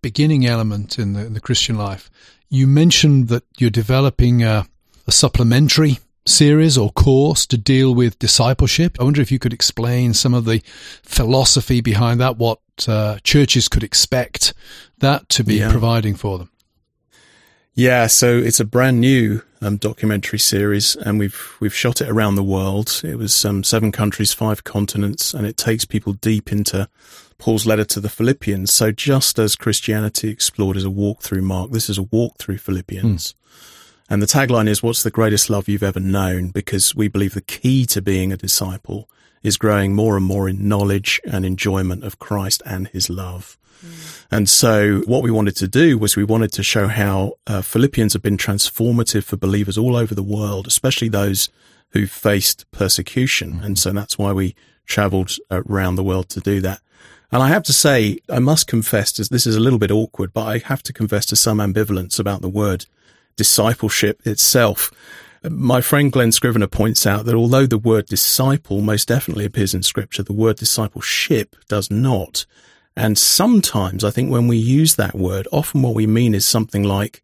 beginning 0.02 0.46
element 0.46 0.98
in 0.98 1.14
the, 1.14 1.26
in 1.26 1.32
the 1.34 1.40
Christian 1.40 1.76
life. 1.76 2.10
You 2.48 2.66
mentioned 2.66 3.28
that 3.28 3.44
you're 3.58 3.70
developing 3.70 4.42
a, 4.42 4.66
a 5.06 5.12
supplementary 5.12 5.98
series 6.24 6.76
or 6.78 6.90
course 6.92 7.46
to 7.46 7.56
deal 7.56 7.94
with 7.94 8.18
discipleship. 8.18 8.96
I 9.00 9.04
wonder 9.04 9.20
if 9.20 9.30
you 9.30 9.38
could 9.38 9.52
explain 9.52 10.14
some 10.14 10.34
of 10.34 10.44
the 10.44 10.60
philosophy 11.02 11.80
behind 11.80 12.20
that, 12.20 12.36
what 12.36 12.60
uh, 12.88 13.18
churches 13.22 13.68
could 13.68 13.82
expect 13.84 14.52
that 14.98 15.28
to 15.30 15.44
be 15.44 15.56
Yeah. 15.56 15.70
providing 15.70 16.14
for 16.14 16.38
them. 16.38 16.50
Yeah, 17.78 18.06
so 18.06 18.38
it's 18.38 18.58
a 18.58 18.64
brand 18.64 19.02
new 19.02 19.42
um, 19.60 19.76
documentary 19.76 20.38
series, 20.38 20.96
and 20.96 21.18
we've 21.18 21.54
we've 21.60 21.74
shot 21.74 22.00
it 22.00 22.08
around 22.08 22.36
the 22.36 22.42
world. 22.42 23.02
It 23.04 23.18
was 23.18 23.44
um, 23.44 23.62
seven 23.64 23.92
countries, 23.92 24.32
five 24.32 24.64
continents, 24.64 25.34
and 25.34 25.46
it 25.46 25.58
takes 25.58 25.84
people 25.84 26.14
deep 26.14 26.50
into 26.50 26.88
Paul's 27.36 27.66
letter 27.66 27.84
to 27.84 28.00
the 28.00 28.08
Philippians. 28.08 28.72
So 28.72 28.92
just 28.92 29.38
as 29.38 29.56
Christianity 29.56 30.30
Explored 30.30 30.78
is 30.78 30.84
a 30.84 30.90
walk 30.90 31.20
through 31.20 31.42
Mark, 31.42 31.70
this 31.70 31.90
is 31.90 31.98
a 31.98 32.04
walk 32.04 32.38
through 32.38 32.56
Philippians. 32.56 33.34
And 34.08 34.22
the 34.22 34.26
tagline 34.26 34.68
is, 34.68 34.82
"What's 34.82 35.02
the 35.02 35.10
greatest 35.10 35.50
love 35.50 35.68
you've 35.68 35.82
ever 35.82 36.00
known?" 36.00 36.52
Because 36.52 36.94
we 36.94 37.08
believe 37.08 37.34
the 37.34 37.42
key 37.42 37.84
to 37.86 38.00
being 38.00 38.32
a 38.32 38.38
disciple 38.38 39.06
is 39.46 39.56
growing 39.56 39.94
more 39.94 40.16
and 40.16 40.26
more 40.26 40.48
in 40.48 40.68
knowledge 40.68 41.20
and 41.24 41.44
enjoyment 41.44 42.04
of 42.04 42.18
Christ 42.18 42.62
and 42.66 42.88
His 42.88 43.08
love. 43.08 43.56
And 44.30 44.48
so 44.48 45.02
what 45.06 45.22
we 45.22 45.30
wanted 45.30 45.56
to 45.56 45.68
do 45.68 45.98
was 45.98 46.16
we 46.16 46.24
wanted 46.24 46.52
to 46.52 46.62
show 46.62 46.88
how 46.88 47.34
uh, 47.46 47.62
Philippians 47.62 48.14
have 48.14 48.22
been 48.22 48.36
transformative 48.36 49.22
for 49.22 49.36
believers 49.36 49.78
all 49.78 49.96
over 49.96 50.14
the 50.14 50.22
world, 50.22 50.66
especially 50.66 51.08
those 51.08 51.48
who 51.90 52.06
faced 52.06 52.68
persecution. 52.72 53.60
And 53.62 53.78
so 53.78 53.92
that's 53.92 54.18
why 54.18 54.32
we 54.32 54.56
traveled 54.86 55.36
around 55.50 55.96
the 55.96 56.02
world 56.02 56.28
to 56.30 56.40
do 56.40 56.60
that. 56.62 56.80
And 57.30 57.42
I 57.42 57.48
have 57.48 57.62
to 57.64 57.72
say, 57.72 58.18
I 58.28 58.38
must 58.38 58.66
confess, 58.66 59.12
this 59.12 59.46
is 59.46 59.56
a 59.56 59.60
little 59.60 59.78
bit 59.78 59.90
awkward, 59.90 60.32
but 60.32 60.46
I 60.46 60.58
have 60.58 60.82
to 60.84 60.92
confess 60.92 61.26
to 61.26 61.36
some 61.36 61.58
ambivalence 61.58 62.18
about 62.18 62.40
the 62.40 62.48
word 62.48 62.86
discipleship 63.36 64.26
itself. 64.26 64.90
My 65.50 65.80
friend 65.80 66.10
Glen 66.10 66.32
Scrivener 66.32 66.66
points 66.66 67.06
out 67.06 67.24
that 67.26 67.34
although 67.34 67.66
the 67.66 67.78
word 67.78 68.06
disciple 68.06 68.80
most 68.80 69.08
definitely 69.08 69.44
appears 69.44 69.74
in 69.74 69.82
scripture, 69.82 70.22
the 70.22 70.32
word 70.32 70.56
discipleship 70.56 71.56
does 71.68 71.90
not. 71.90 72.46
And 72.96 73.18
sometimes 73.18 74.02
I 74.02 74.10
think 74.10 74.30
when 74.30 74.48
we 74.48 74.56
use 74.56 74.96
that 74.96 75.14
word, 75.14 75.46
often 75.52 75.82
what 75.82 75.94
we 75.94 76.06
mean 76.06 76.34
is 76.34 76.46
something 76.46 76.82
like 76.82 77.22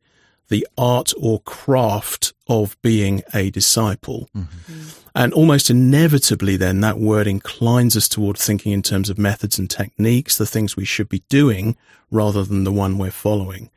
the 0.48 0.66
art 0.76 1.12
or 1.18 1.40
craft 1.40 2.35
of 2.46 2.76
being 2.82 3.22
a 3.32 3.50
disciple. 3.50 4.28
Mm-hmm. 4.37 4.88
And 5.14 5.32
almost 5.32 5.70
inevitably, 5.70 6.56
then 6.56 6.80
that 6.80 6.98
word 6.98 7.26
inclines 7.26 7.96
us 7.96 8.08
toward 8.08 8.37
thinking 8.37 8.72
in 8.72 8.82
terms 8.82 9.08
of 9.08 9.18
methods 9.18 9.58
and 9.58 9.68
techniques, 9.68 10.37
the 10.37 10.46
things 10.46 10.76
we 10.76 10.85
should 10.85 11.08
be 11.08 11.22
doing 11.28 11.76
rather 12.11 12.44
than 12.44 12.64
the 12.64 12.72
one 12.72 12.98
we're 12.98 13.11
following. 13.11 13.70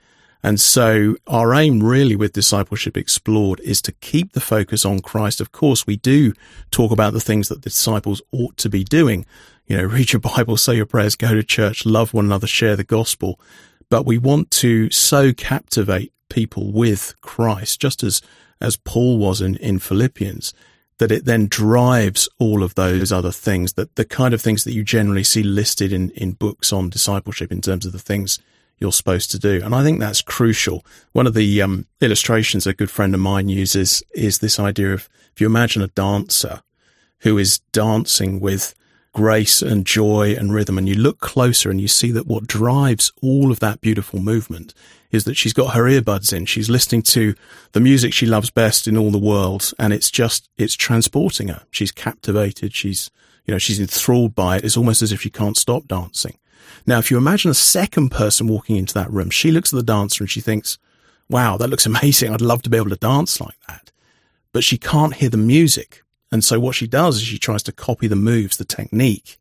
And 0.45 0.59
so 0.59 1.15
our 1.25 1.55
aim 1.55 1.81
really 1.81 2.15
with 2.15 2.33
discipleship 2.33 2.95
explored 2.95 3.59
is 3.61 3.81
to 3.81 3.91
keep 3.91 4.33
the 4.33 4.39
focus 4.39 4.85
on 4.85 4.99
Christ. 4.99 5.41
Of 5.41 5.51
course, 5.51 5.87
we 5.87 5.97
do 5.97 6.33
talk 6.69 6.91
about 6.91 7.13
the 7.13 7.19
things 7.19 7.49
that 7.49 7.63
the 7.63 7.69
disciples 7.71 8.21
ought 8.31 8.55
to 8.57 8.69
be 8.69 8.83
doing. 8.83 9.25
You 9.65 9.77
know, 9.77 9.83
read 9.85 10.13
your 10.13 10.19
Bible, 10.19 10.55
say 10.57 10.75
your 10.75 10.85
prayers, 10.85 11.15
go 11.15 11.33
to 11.33 11.41
church, 11.41 11.83
love 11.83 12.13
one 12.13 12.25
another, 12.25 12.45
share 12.45 12.75
the 12.75 12.83
gospel. 12.83 13.39
But 13.89 14.05
we 14.05 14.19
want 14.19 14.51
to 14.51 14.91
so 14.91 15.33
captivate 15.33 16.13
people 16.29 16.71
with 16.71 17.15
Christ, 17.21 17.81
just 17.81 18.03
as, 18.03 18.21
as 18.61 18.77
Paul 18.77 19.17
was 19.17 19.41
in, 19.41 19.55
in 19.55 19.79
Philippians, 19.79 20.53
that 20.99 21.11
it 21.11 21.25
then 21.25 21.47
drives 21.47 22.29
all 22.37 22.61
of 22.61 22.75
those 22.75 23.11
other 23.11 23.31
things, 23.31 23.73
that 23.73 23.95
the 23.95 24.05
kind 24.05 24.31
of 24.31 24.43
things 24.43 24.63
that 24.63 24.73
you 24.73 24.83
generally 24.83 25.23
see 25.23 25.41
listed 25.41 25.91
in, 25.91 26.11
in 26.11 26.33
books 26.33 26.71
on 26.71 26.91
discipleship 26.91 27.51
in 27.51 27.61
terms 27.61 27.87
of 27.87 27.93
the 27.93 27.97
things 27.97 28.37
you're 28.77 28.91
supposed 28.91 29.31
to 29.31 29.39
do. 29.39 29.61
And 29.63 29.73
I 29.73 29.83
think 29.83 29.99
that's 29.99 30.21
crucial. 30.21 30.85
One 31.13 31.27
of 31.27 31.33
the 31.33 31.61
um, 31.61 31.87
illustrations 32.01 32.67
a 32.67 32.73
good 32.73 32.91
friend 32.91 33.13
of 33.13 33.21
mine 33.21 33.49
uses 33.49 34.03
is 34.13 34.39
this 34.39 34.59
idea 34.59 34.93
of 34.93 35.09
if 35.33 35.41
you 35.41 35.47
imagine 35.47 35.81
a 35.81 35.87
dancer 35.87 36.61
who 37.19 37.37
is 37.37 37.59
dancing 37.71 38.39
with 38.39 38.75
grace 39.13 39.61
and 39.61 39.85
joy 39.85 40.35
and 40.37 40.53
rhythm, 40.53 40.77
and 40.77 40.89
you 40.89 40.95
look 40.95 41.19
closer 41.19 41.71
and 41.71 41.79
you 41.79 41.87
see 41.87 42.11
that 42.11 42.27
what 42.27 42.47
drives 42.47 43.13
all 43.21 43.49
of 43.49 43.61
that 43.61 43.79
beautiful 43.79 44.19
movement 44.19 44.73
is 45.09 45.23
that 45.23 45.35
she's 45.35 45.53
got 45.53 45.73
her 45.73 45.83
earbuds 45.83 46.33
in. 46.33 46.45
She's 46.45 46.69
listening 46.69 47.01
to 47.03 47.33
the 47.71 47.79
music 47.79 48.13
she 48.13 48.25
loves 48.25 48.49
best 48.49 48.87
in 48.87 48.97
all 48.97 49.11
the 49.11 49.17
world, 49.17 49.71
and 49.79 49.93
it's 49.93 50.11
just 50.11 50.49
it's 50.57 50.75
transporting 50.75 51.47
her. 51.47 51.63
She's 51.71 51.91
captivated. 51.91 52.73
She's 52.73 53.09
you 53.45 53.53
know 53.53 53.57
she's 53.57 53.79
enthralled 53.79 54.35
by 54.35 54.57
it. 54.57 54.65
It's 54.65 54.77
almost 54.77 55.01
as 55.01 55.13
if 55.13 55.21
she 55.21 55.29
can't 55.29 55.57
stop 55.57 55.87
dancing. 55.87 56.37
Now, 56.85 56.99
if 56.99 57.09
you 57.09 57.17
imagine 57.17 57.51
a 57.51 57.55
second 57.55 58.09
person 58.09 58.47
walking 58.47 58.75
into 58.75 58.93
that 58.93 59.11
room, 59.11 59.29
she 59.29 59.51
looks 59.51 59.73
at 59.73 59.77
the 59.77 59.83
dancer 59.83 60.23
and 60.23 60.29
she 60.29 60.41
thinks, 60.41 60.77
wow, 61.29 61.57
that 61.57 61.69
looks 61.69 61.85
amazing. 61.85 62.33
I'd 62.33 62.41
love 62.41 62.61
to 62.63 62.69
be 62.69 62.77
able 62.77 62.89
to 62.89 62.95
dance 62.95 63.39
like 63.39 63.57
that. 63.67 63.91
But 64.51 64.63
she 64.63 64.77
can't 64.77 65.15
hear 65.15 65.29
the 65.29 65.37
music. 65.37 66.03
And 66.31 66.43
so 66.43 66.59
what 66.59 66.75
she 66.75 66.87
does 66.87 67.17
is 67.17 67.23
she 67.23 67.37
tries 67.37 67.63
to 67.63 67.71
copy 67.71 68.07
the 68.07 68.15
moves, 68.15 68.57
the 68.57 68.65
technique. 68.65 69.37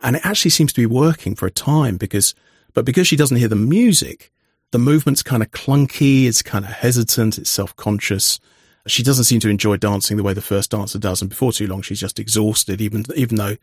And 0.00 0.16
it 0.16 0.26
actually 0.26 0.50
seems 0.50 0.72
to 0.72 0.80
be 0.80 0.86
working 0.86 1.34
for 1.34 1.46
a 1.46 1.50
time 1.50 1.96
because, 1.96 2.34
but 2.74 2.84
because 2.84 3.06
she 3.06 3.16
doesn't 3.16 3.36
hear 3.36 3.48
the 3.48 3.56
music, 3.56 4.32
the 4.72 4.78
movement's 4.78 5.22
kind 5.22 5.42
of 5.42 5.50
clunky. 5.50 6.26
It's 6.26 6.42
kind 6.42 6.64
of 6.64 6.72
hesitant. 6.72 7.38
It's 7.38 7.50
self-conscious. 7.50 8.40
She 8.86 9.02
doesn't 9.02 9.24
seem 9.24 9.38
to 9.40 9.48
enjoy 9.48 9.76
dancing 9.76 10.16
the 10.16 10.22
way 10.24 10.32
the 10.34 10.40
first 10.40 10.70
dancer 10.70 10.98
does. 10.98 11.20
And 11.20 11.30
before 11.30 11.52
too 11.52 11.68
long, 11.68 11.82
she's 11.82 12.00
just 12.00 12.18
exhausted, 12.18 12.80
even, 12.80 13.04
even 13.14 13.36
though 13.36 13.56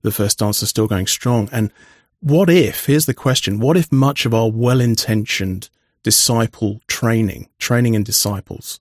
the 0.00 0.12
first 0.12 0.38
dancer's 0.38 0.70
still 0.70 0.86
going 0.86 1.06
strong. 1.06 1.48
And 1.52 1.70
what 2.22 2.48
if, 2.48 2.86
here's 2.86 3.06
the 3.06 3.14
question, 3.14 3.58
what 3.58 3.76
if 3.76 3.90
much 3.90 4.24
of 4.24 4.32
our 4.32 4.48
well-intentioned 4.48 5.68
disciple 6.04 6.80
training, 6.86 7.48
training 7.58 7.94
in 7.94 8.04
disciples, 8.04 8.80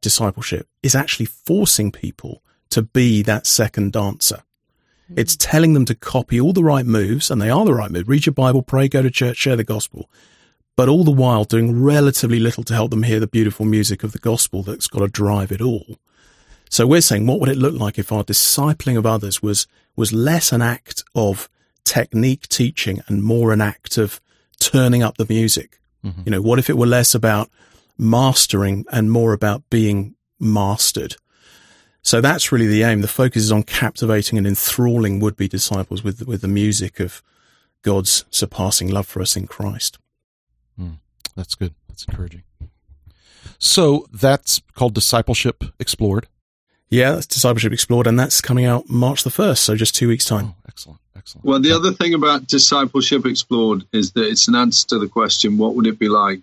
discipleship 0.00 0.66
is 0.82 0.96
actually 0.96 1.26
forcing 1.26 1.92
people 1.92 2.42
to 2.70 2.82
be 2.82 3.22
that 3.22 3.46
second 3.46 3.92
dancer? 3.92 4.42
Hmm. 5.06 5.14
It's 5.16 5.36
telling 5.36 5.74
them 5.74 5.84
to 5.84 5.94
copy 5.94 6.40
all 6.40 6.52
the 6.52 6.64
right 6.64 6.84
moves, 6.84 7.30
and 7.30 7.40
they 7.40 7.50
are 7.50 7.64
the 7.64 7.72
right 7.72 7.90
moves. 7.90 8.08
Read 8.08 8.26
your 8.26 8.32
Bible, 8.32 8.62
pray, 8.62 8.88
go 8.88 9.00
to 9.00 9.10
church, 9.10 9.36
share 9.36 9.56
the 9.56 9.62
gospel. 9.62 10.10
But 10.74 10.88
all 10.88 11.04
the 11.04 11.12
while 11.12 11.44
doing 11.44 11.80
relatively 11.84 12.40
little 12.40 12.64
to 12.64 12.74
help 12.74 12.90
them 12.90 13.04
hear 13.04 13.20
the 13.20 13.28
beautiful 13.28 13.64
music 13.64 14.02
of 14.02 14.10
the 14.10 14.18
gospel 14.18 14.64
that's 14.64 14.88
got 14.88 15.00
to 15.00 15.08
drive 15.08 15.52
it 15.52 15.60
all. 15.60 15.98
So 16.68 16.88
we're 16.88 17.00
saying, 17.00 17.26
what 17.26 17.38
would 17.38 17.50
it 17.50 17.58
look 17.58 17.78
like 17.78 17.96
if 17.96 18.10
our 18.10 18.24
discipling 18.24 18.98
of 18.98 19.06
others 19.06 19.40
was, 19.40 19.68
was 19.94 20.12
less 20.12 20.50
an 20.50 20.62
act 20.62 21.04
of 21.14 21.48
technique 21.84 22.48
teaching 22.48 23.00
and 23.06 23.22
more 23.22 23.52
an 23.52 23.60
act 23.60 23.98
of 23.98 24.20
turning 24.60 25.02
up 25.02 25.16
the 25.16 25.26
music? 25.28 25.80
Mm-hmm. 26.04 26.22
You 26.24 26.30
know, 26.32 26.42
what 26.42 26.58
if 26.58 26.68
it 26.68 26.76
were 26.76 26.86
less 26.86 27.14
about 27.14 27.50
mastering 27.98 28.84
and 28.90 29.10
more 29.10 29.32
about 29.32 29.62
being 29.70 30.14
mastered? 30.40 31.16
So 32.02 32.20
that's 32.20 32.50
really 32.50 32.66
the 32.66 32.82
aim. 32.82 33.00
The 33.00 33.08
focus 33.08 33.44
is 33.44 33.52
on 33.52 33.62
captivating 33.62 34.36
and 34.36 34.46
enthralling 34.46 35.20
would-be 35.20 35.46
disciples 35.46 36.02
with, 36.02 36.26
with 36.26 36.40
the 36.40 36.48
music 36.48 36.98
of 36.98 37.22
God's 37.82 38.24
surpassing 38.30 38.88
love 38.88 39.06
for 39.06 39.22
us 39.22 39.36
in 39.36 39.46
Christ. 39.46 39.98
Hmm. 40.76 40.94
That's 41.36 41.54
good. 41.54 41.74
That's 41.88 42.04
encouraging. 42.04 42.42
So 43.58 44.06
that's 44.12 44.60
called 44.74 44.94
Discipleship 44.94 45.64
Explored. 45.78 46.26
Yeah, 46.90 47.12
that's 47.12 47.26
Discipleship 47.26 47.72
Explored, 47.72 48.06
and 48.06 48.18
that's 48.18 48.40
coming 48.40 48.64
out 48.64 48.90
March 48.90 49.22
the 49.22 49.30
1st, 49.30 49.58
so 49.58 49.76
just 49.76 49.94
two 49.94 50.08
weeks' 50.08 50.24
time. 50.24 50.54
Oh, 50.54 50.54
excellent. 51.22 51.44
Excellent. 51.44 51.44
Well, 51.46 51.60
the 51.60 51.72
other 51.72 51.92
thing 51.92 52.14
about 52.14 52.46
discipleship 52.46 53.26
explored 53.26 53.84
is 53.92 54.12
that 54.12 54.24
it's 54.28 54.48
an 54.48 54.54
answer 54.54 54.88
to 54.88 54.98
the 54.98 55.08
question 55.08 55.58
what 55.58 55.74
would 55.76 55.86
it 55.86 55.98
be 55.98 56.08
like 56.08 56.40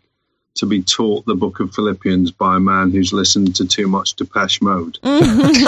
to 0.56 0.66
be 0.66 0.82
taught 0.82 1.26
the 1.26 1.36
book 1.36 1.60
of 1.62 1.74
Philippians 1.74 2.32
by 2.32 2.58
a 2.58 2.60
man 2.60 2.92
who's 2.92 3.14
listened 3.14 3.56
to 3.58 3.66
too 3.68 3.88
much 3.88 4.16
Depeche 4.16 4.62
Mode? 4.62 4.98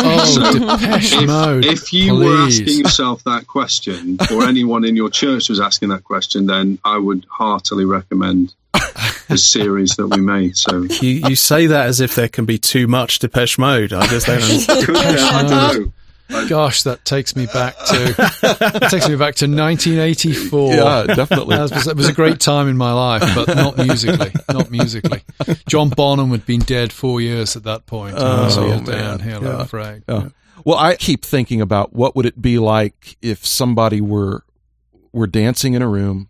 Oh, 0.03 0.77
Depeche 0.79 1.13
if, 1.21 1.27
Mode. 1.27 1.65
if 1.65 1.93
you 1.93 2.15
were 2.15 2.35
asking 2.37 2.79
yourself 2.79 3.23
that 3.23 3.47
question, 3.47 4.17
or 4.33 4.43
anyone 4.47 4.83
in 4.83 4.95
your 4.95 5.09
church 5.09 5.49
was 5.49 5.59
asking 5.59 5.89
that 5.89 6.03
question, 6.03 6.45
then 6.47 6.79
I 6.83 6.97
would 6.97 7.25
heartily 7.29 7.85
recommend 7.85 8.53
the 9.29 9.37
series 9.37 9.95
that 9.95 10.07
we 10.07 10.19
made. 10.19 10.57
So, 10.57 10.81
You, 10.83 11.29
you 11.29 11.35
say 11.35 11.67
that 11.67 11.85
as 11.87 12.01
if 12.01 12.15
there 12.15 12.27
can 12.27 12.45
be 12.45 12.57
too 12.57 12.87
much 12.87 13.19
Depeche 13.19 13.57
Mode. 13.57 13.93
I 13.93 14.07
just 14.07 14.25
don't 14.27 14.41
understand. 14.41 14.85
could? 14.85 14.95
I 14.97 15.41
don't 15.43 15.83
know. 15.83 15.93
Gosh, 16.47 16.83
that 16.83 17.03
takes 17.05 17.35
me 17.35 17.45
back 17.47 17.77
to 17.77 18.13
that 18.41 18.87
takes 18.89 19.07
me 19.07 19.15
back 19.15 19.35
to 19.35 19.45
1984. 19.47 20.73
Yeah, 20.73 21.03
definitely. 21.15 21.57
That 21.57 21.71
was, 21.71 21.87
it 21.87 21.95
was 21.95 22.07
a 22.07 22.13
great 22.13 22.39
time 22.39 22.67
in 22.67 22.77
my 22.77 22.93
life, 22.93 23.23
but 23.35 23.55
not 23.55 23.77
musically. 23.77 24.31
Not 24.51 24.71
musically. 24.71 25.23
John 25.67 25.89
Bonham 25.89 26.31
had 26.31 26.45
been 26.45 26.61
dead 26.61 26.91
four 26.91 27.21
years 27.21 27.55
at 27.55 27.63
that 27.63 27.85
point. 27.85 28.15
Oh, 28.17 28.49
so 28.49 28.67
man. 28.67 28.83
downhill, 28.83 29.43
Yeah. 29.43 29.99
Yeah. 30.07 30.29
Well, 30.63 30.77
I 30.77 30.95
keep 30.95 31.25
thinking 31.25 31.59
about 31.61 31.93
what 31.93 32.15
would 32.15 32.25
it 32.25 32.41
be 32.41 32.59
like 32.59 33.17
if 33.21 33.45
somebody 33.45 33.99
were 34.01 34.43
were 35.11 35.27
dancing 35.27 35.73
in 35.73 35.81
a 35.81 35.87
room, 35.87 36.29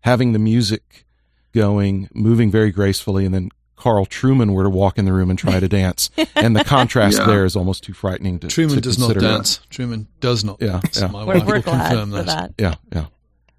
having 0.00 0.32
the 0.32 0.38
music 0.38 1.04
going, 1.52 2.08
moving 2.14 2.50
very 2.50 2.70
gracefully, 2.70 3.24
and 3.24 3.34
then 3.34 3.50
Carl 3.76 4.06
Trueman 4.06 4.52
were 4.52 4.62
to 4.64 4.70
walk 4.70 4.98
in 4.98 5.04
the 5.04 5.12
room 5.12 5.30
and 5.30 5.38
try 5.38 5.60
to 5.60 5.68
dance, 5.68 6.10
and 6.36 6.56
the 6.56 6.64
contrast 6.64 7.18
Yeah. 7.18 7.26
there 7.26 7.44
is 7.44 7.56
almost 7.56 7.84
too 7.84 7.92
frightening 7.92 8.38
to. 8.40 8.46
Trueman 8.46 8.74
to 8.76 8.80
does 8.80 8.98
not 8.98 9.06
consider. 9.12 9.20
dance. 9.20 9.60
Trueman 9.70 10.06
does 10.20 10.44
not 10.44 10.58
Yeah, 10.60 10.80
dance. 10.80 11.00
yeah. 11.00 11.06
My 11.08 11.24
We're, 11.24 11.34
wife 11.34 11.46
we're 11.46 11.54
will 11.56 11.62
glad 11.62 11.88
confirm 11.90 12.10
for 12.12 12.22
that. 12.22 12.56
that. 12.56 12.78
Yeah, 12.92 13.06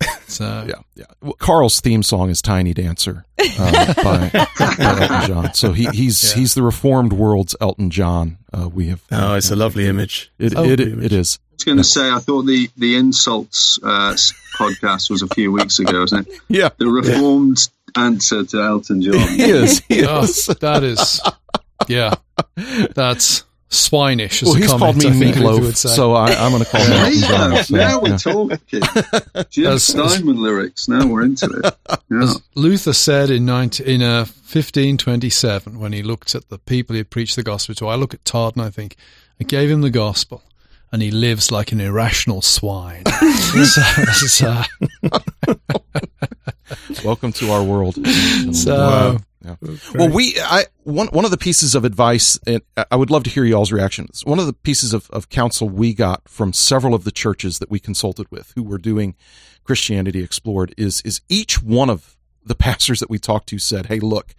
yeah. 0.01 0.08
So 0.28 0.65
yeah, 0.67 0.75
yeah. 0.95 1.06
Well, 1.21 1.34
Carl's 1.34 1.80
theme 1.82 2.01
song 2.01 2.30
is 2.32 2.41
"Tiny 2.41 2.73
Dancer" 2.73 3.25
uh, 3.39 3.93
by, 4.04 4.30
by 4.58 4.75
Elton 4.80 5.28
John. 5.28 5.54
So 5.54 5.71
he, 5.71 5.86
he's 5.93 6.32
Yeah. 6.32 6.39
he's 6.39 6.56
the 6.56 6.63
reformed 6.63 7.13
world's 7.13 7.56
Elton 7.62 7.91
John. 7.91 8.39
Uh, 8.51 8.67
we 8.67 8.88
have. 8.88 9.04
Oh, 9.12 9.36
it's 9.36 9.51
a 9.51 9.56
lovely 9.56 9.88
image. 9.88 10.32
It, 10.39 10.54
Oh, 10.56 10.63
it, 10.63 10.80
image. 10.80 11.06
it 11.06 11.13
is. 11.13 11.38
I 11.39 11.54
was 11.56 11.63
going 11.63 11.78
to 11.78 11.84
say, 11.84 12.10
I 12.10 12.17
thought 12.19 12.41
the 12.47 12.69
the 12.75 12.95
insults 12.97 13.78
uh, 13.84 14.15
podcast 14.58 15.10
was 15.12 15.21
a 15.21 15.28
few 15.28 15.51
weeks 15.51 15.78
ago, 15.80 15.99
wasn't 16.01 16.28
it? 16.28 16.39
Yeah, 16.49 16.69
The 16.78 16.88
reformed 16.88 17.69
answer 17.96 18.44
to 18.44 18.62
Elton 18.62 19.02
John. 19.02 19.14
yes, 19.38 19.80
is. 19.80 19.80
He 19.88 20.06
Oh, 20.06 20.26
that 20.26 20.84
is, 20.84 21.22
yeah, 21.88 22.14
that's 22.96 23.44
swinish. 23.70 24.42
As 24.42 24.48
Well, 24.48 24.56
a 24.56 24.58
he's 24.60 24.68
comment, 24.72 24.80
called 24.82 24.98
me 24.98 25.08
I 25.08 25.12
think 25.14 25.36
would 25.38 25.64
Meatloaf, 25.64 25.76
say. 25.76 25.90
so 25.90 26.14
I, 26.14 26.28
I'm 26.34 26.52
going 26.52 26.64
to 26.64 26.70
call 26.70 26.82
him 26.82 26.90
There 26.92 27.06
Elton 27.06 27.68
John. 27.68 27.78
now 27.78 28.00
we're 28.02 28.18
talking. 28.18 28.82
Jim 29.50 29.66
As- 29.74 29.84
Steinman 29.84 30.42
lyrics. 30.42 30.88
Now 30.88 31.08
we're 31.08 31.24
into 31.24 31.46
it. 31.64 31.76
Yeah. 32.10 32.24
As 32.24 32.42
Luther 32.54 32.94
said 32.94 33.30
in 33.32 33.46
19, 33.46 33.86
in 33.88 34.02
uh, 34.04 34.20
1527, 34.26 35.80
when 35.80 35.92
he 35.94 36.04
looked 36.04 36.36
at 36.36 36.50
the 36.50 36.60
people 36.60 36.94
he 36.94 37.00
had 37.00 37.10
preached 37.10 37.36
the 37.36 37.44
gospel 37.44 37.74
to, 37.76 37.88
I 37.88 37.96
look 37.96 38.14
at 38.14 38.24
Todd 38.26 38.56
and 38.56 38.64
I 38.66 38.70
think, 38.70 38.96
I 39.42 39.44
gave 39.44 39.70
him 39.72 39.82
the 39.82 39.90
gospel, 39.90 40.44
and 40.96 41.04
he 41.04 41.12
lives 41.12 41.52
like 41.52 41.74
an 41.74 41.82
irrational 41.82 42.42
swine. 42.42 43.04
so, 43.66 43.82
so, 43.82 44.62
Welcome 47.04 47.34
to 47.34 47.52
our 47.52 47.62
world. 47.62 47.96
so 48.56 48.74
uh, 48.74 49.18
Yeah. 49.44 49.56
Well, 49.94 50.10
we 50.10 50.40
I 50.40 50.68
one 50.84 51.08
one 51.08 51.26
of 51.26 51.32
the 51.32 51.38
pieces 51.38 51.76
of 51.76 51.84
advice, 51.84 52.40
and 52.48 52.62
I 52.90 52.96
would 52.96 53.10
love 53.10 53.24
to 53.24 53.30
hear 53.30 53.44
y'all's 53.44 53.74
reactions. 53.74 54.24
One 54.26 54.40
of 54.40 54.46
the 54.46 54.54
pieces 54.54 54.94
of, 54.94 55.10
of 55.10 55.28
counsel 55.28 55.68
we 55.68 55.94
got 55.94 56.30
from 56.30 56.54
several 56.54 56.96
of 56.96 57.04
the 57.04 57.12
churches 57.12 57.60
that 57.60 57.70
we 57.70 57.78
consulted 57.78 58.28
with, 58.32 58.54
who 58.56 58.64
were 58.64 58.78
doing 58.78 59.16
Christianity 59.66 60.24
Explored, 60.24 60.74
is 60.78 61.02
is 61.02 61.20
each 61.28 61.62
one 61.62 61.90
of 61.90 62.16
the 62.42 62.56
pastors 62.66 63.02
that 63.02 63.10
we 63.10 63.20
talked 63.20 63.50
to 63.50 63.60
said, 63.60 63.88
"Hey, 63.88 64.00
look, 64.00 64.34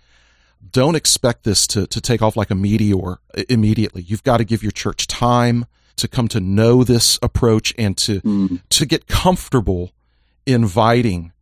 don't 0.72 0.96
expect 0.96 1.44
this 1.44 1.66
to 1.66 1.86
to 1.86 2.00
take 2.00 2.22
off 2.22 2.34
like 2.34 2.50
a 2.50 2.54
meteor 2.54 3.18
immediately. 3.50 4.00
You've 4.00 4.24
got 4.24 4.38
to 4.38 4.44
give 4.44 4.62
your 4.62 4.72
church 4.72 5.06
time 5.06 5.66
to 5.96 6.08
come 6.08 6.28
to 6.28 6.40
know 6.40 6.84
this 6.84 7.18
approach 7.22 7.74
and 7.78 7.96
to 7.98 8.20
mm. 8.20 8.60
to 8.68 8.86
get 8.86 9.06
comfortable 9.06 9.92
inviting 10.46 11.32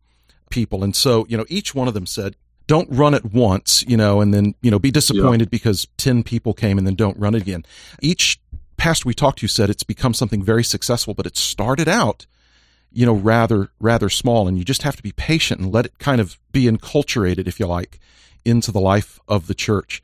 people. 0.49 0.83
And 0.83 0.95
so, 0.95 1.25
you 1.29 1.37
know, 1.37 1.45
each 1.49 1.75
one 1.75 1.87
of 1.87 1.93
them 1.93 2.05
said, 2.05 2.35
don't 2.67 2.89
run 2.91 3.13
it 3.13 3.25
once, 3.25 3.83
you 3.87 3.97
know, 3.97 4.21
and 4.21 4.33
then, 4.33 4.55
you 4.61 4.71
know, 4.71 4.79
be 4.79 4.91
disappointed 4.91 5.51
because 5.51 5.87
10 5.97 6.23
people 6.23 6.53
came 6.53 6.77
and 6.77 6.87
then 6.87 6.95
don't 6.95 7.17
run 7.19 7.35
it 7.35 7.41
again. 7.41 7.63
Each 8.01 8.39
pastor 8.77 9.07
we 9.07 9.13
talked 9.13 9.39
to 9.39 9.47
said 9.47 9.69
it's 9.69 9.83
become 9.83 10.13
something 10.13 10.41
very 10.41 10.63
successful, 10.63 11.13
but 11.13 11.27
it 11.27 11.37
started 11.37 11.87
out, 11.87 12.25
you 12.91 13.05
know, 13.05 13.13
rather, 13.13 13.69
rather 13.79 14.09
small. 14.09 14.47
And 14.47 14.57
you 14.57 14.63
just 14.63 14.81
have 14.81 14.95
to 14.95 15.03
be 15.03 15.11
patient 15.11 15.61
and 15.61 15.71
let 15.71 15.85
it 15.85 15.99
kind 15.99 16.19
of 16.19 16.39
be 16.51 16.65
enculturated, 16.65 17.47
if 17.47 17.59
you 17.59 17.67
like, 17.67 17.99
into 18.43 18.71
the 18.71 18.81
life 18.81 19.19
of 19.27 19.45
the 19.45 19.53
church. 19.53 20.01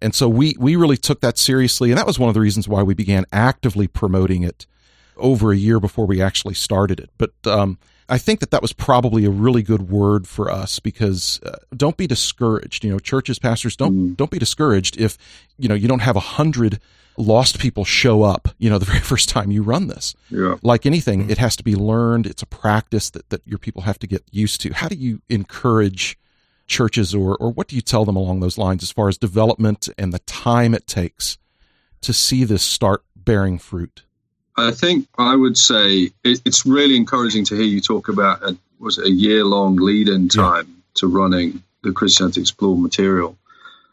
And 0.00 0.14
so 0.14 0.28
we, 0.28 0.54
we 0.58 0.76
really 0.76 0.96
took 0.96 1.20
that 1.20 1.38
seriously. 1.38 1.90
And 1.90 1.98
that 1.98 2.06
was 2.06 2.18
one 2.18 2.28
of 2.28 2.34
the 2.34 2.40
reasons 2.40 2.68
why 2.68 2.82
we 2.82 2.94
began 2.94 3.24
actively 3.32 3.86
promoting 3.86 4.42
it 4.42 4.66
over 5.16 5.52
a 5.52 5.56
year 5.56 5.80
before 5.80 6.06
we 6.06 6.20
actually 6.20 6.54
started 6.54 7.00
it. 7.00 7.10
But 7.16 7.32
um, 7.46 7.78
I 8.08 8.18
think 8.18 8.40
that 8.40 8.50
that 8.50 8.62
was 8.62 8.72
probably 8.72 9.24
a 9.24 9.30
really 9.30 9.62
good 9.62 9.88
word 9.88 10.26
for 10.28 10.50
us 10.50 10.78
because 10.78 11.40
uh, 11.44 11.56
don't 11.74 11.96
be 11.96 12.06
discouraged. 12.06 12.84
You 12.84 12.92
know, 12.92 12.98
churches, 12.98 13.38
pastors, 13.38 13.76
don't 13.76 14.14
don't 14.14 14.30
be 14.30 14.38
discouraged 14.38 15.00
if 15.00 15.16
you 15.58 15.68
know 15.68 15.74
you 15.74 15.88
don't 15.88 16.00
have 16.00 16.16
a 16.16 16.20
hundred 16.20 16.80
lost 17.16 17.58
people 17.58 17.84
show 17.84 18.22
up. 18.22 18.48
You 18.58 18.68
know, 18.68 18.78
the 18.78 18.84
very 18.92 19.00
first 19.00 19.28
time 19.28 19.50
you 19.50 19.62
run 19.62 19.86
this. 19.86 20.14
Yeah. 20.30 20.56
Like 20.62 20.84
anything, 20.84 21.30
it 21.30 21.38
has 21.38 21.56
to 21.56 21.64
be 21.64 21.74
learned. 21.74 22.26
It's 22.26 22.42
a 22.42 22.46
practice 22.46 23.10
that 23.10 23.30
that 23.30 23.40
your 23.46 23.58
people 23.58 23.82
have 23.82 23.98
to 24.00 24.06
get 24.06 24.22
used 24.30 24.60
to. 24.62 24.72
How 24.72 24.88
do 24.88 24.96
you 24.96 25.22
encourage? 25.28 26.18
Churches 26.66 27.14
or 27.14 27.36
or 27.36 27.50
what 27.50 27.68
do 27.68 27.76
you 27.76 27.82
tell 27.82 28.04
them 28.04 28.16
along 28.16 28.40
those 28.40 28.58
lines 28.58 28.82
as 28.82 28.90
far 28.90 29.08
as 29.08 29.18
development 29.18 29.88
and 29.98 30.12
the 30.12 30.18
time 30.20 30.74
it 30.74 30.86
takes 30.86 31.38
to 32.00 32.12
see 32.12 32.44
this 32.44 32.62
start 32.62 33.02
bearing 33.16 33.58
fruit 33.58 34.02
I 34.56 34.70
think 34.70 35.08
I 35.18 35.34
would 35.36 35.58
say 35.58 36.10
it, 36.22 36.40
it's 36.44 36.64
really 36.64 36.96
encouraging 36.96 37.44
to 37.46 37.56
hear 37.56 37.64
you 37.64 37.80
talk 37.80 38.08
about 38.08 38.42
a, 38.42 38.56
was 38.78 38.98
it 38.98 39.06
a 39.06 39.10
year 39.10 39.44
long 39.44 39.76
lead 39.76 40.08
in 40.08 40.28
time 40.28 40.82
to 40.94 41.06
running 41.08 41.62
the 41.82 41.92
Christianity 41.92 42.40
Explored 42.40 42.78
material. 42.78 43.36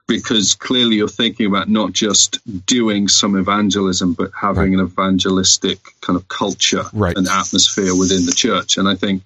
Because 0.07 0.55
clearly 0.55 0.97
you're 0.97 1.07
thinking 1.07 1.45
about 1.45 1.69
not 1.69 1.93
just 1.93 2.39
doing 2.65 3.07
some 3.07 3.35
evangelism, 3.37 4.13
but 4.13 4.31
having 4.39 4.73
an 4.73 4.81
evangelistic 4.81 5.79
kind 6.01 6.17
of 6.17 6.27
culture 6.27 6.83
Right. 6.93 7.17
and 7.17 7.27
atmosphere 7.27 7.95
within 7.95 8.25
the 8.25 8.33
church. 8.33 8.77
And 8.77 8.87
I 8.89 8.95
think 8.95 9.23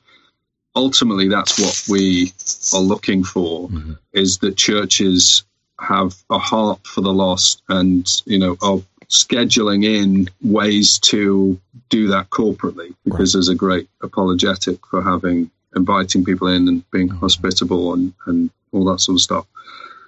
ultimately 0.75 1.29
that's 1.29 1.59
what 1.59 1.83
we 1.89 2.33
are 2.73 2.81
looking 2.81 3.23
for 3.23 3.69
mm-hmm. 3.69 3.93
is 4.13 4.39
that 4.39 4.57
churches 4.57 5.43
have 5.79 6.15
a 6.29 6.37
heart 6.37 6.85
for 6.85 7.01
the 7.01 7.13
lost 7.13 7.61
and 7.69 8.21
you 8.25 8.39
know 8.39 8.57
are 8.61 8.79
scheduling 9.09 9.85
in 9.85 10.29
ways 10.41 10.99
to 10.99 11.59
do 11.89 12.07
that 12.07 12.29
corporately. 12.29 12.93
Because 13.03 13.33
there's 13.33 13.49
a 13.49 13.55
great 13.55 13.89
apologetic 14.01 14.85
for 14.87 15.01
having 15.01 15.51
inviting 15.75 16.23
people 16.23 16.47
in 16.47 16.67
and 16.67 16.89
being 16.91 17.09
mm-hmm. 17.09 17.19
hospitable 17.19 17.93
and, 17.93 18.13
and 18.25 18.49
all 18.71 18.85
that 18.85 18.99
sort 18.99 19.17
of 19.17 19.21
stuff. 19.21 19.45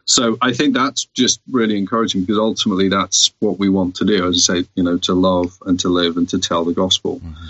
So 0.06 0.38
I 0.42 0.54
think 0.54 0.74
that's 0.74 1.04
just 1.06 1.42
really 1.52 1.78
encouraging 1.78 2.22
because 2.22 2.38
ultimately 2.40 2.88
that's 2.88 3.34
what 3.40 3.60
we 3.60 3.68
want 3.68 3.98
to 3.98 4.06
do, 4.06 4.26
as 4.26 4.50
I 4.50 4.62
say, 4.62 4.68
you 4.76 4.84
know, 4.84 4.98
to 5.00 5.14
love 5.14 5.58
and 5.66 5.78
to 5.82 5.90
live 5.90 6.16
and 6.16 6.30
to 6.30 6.40
tell 6.40 6.64
the 6.64 6.74
gospel. 6.74 7.20
Mm-hmm. 7.20 7.46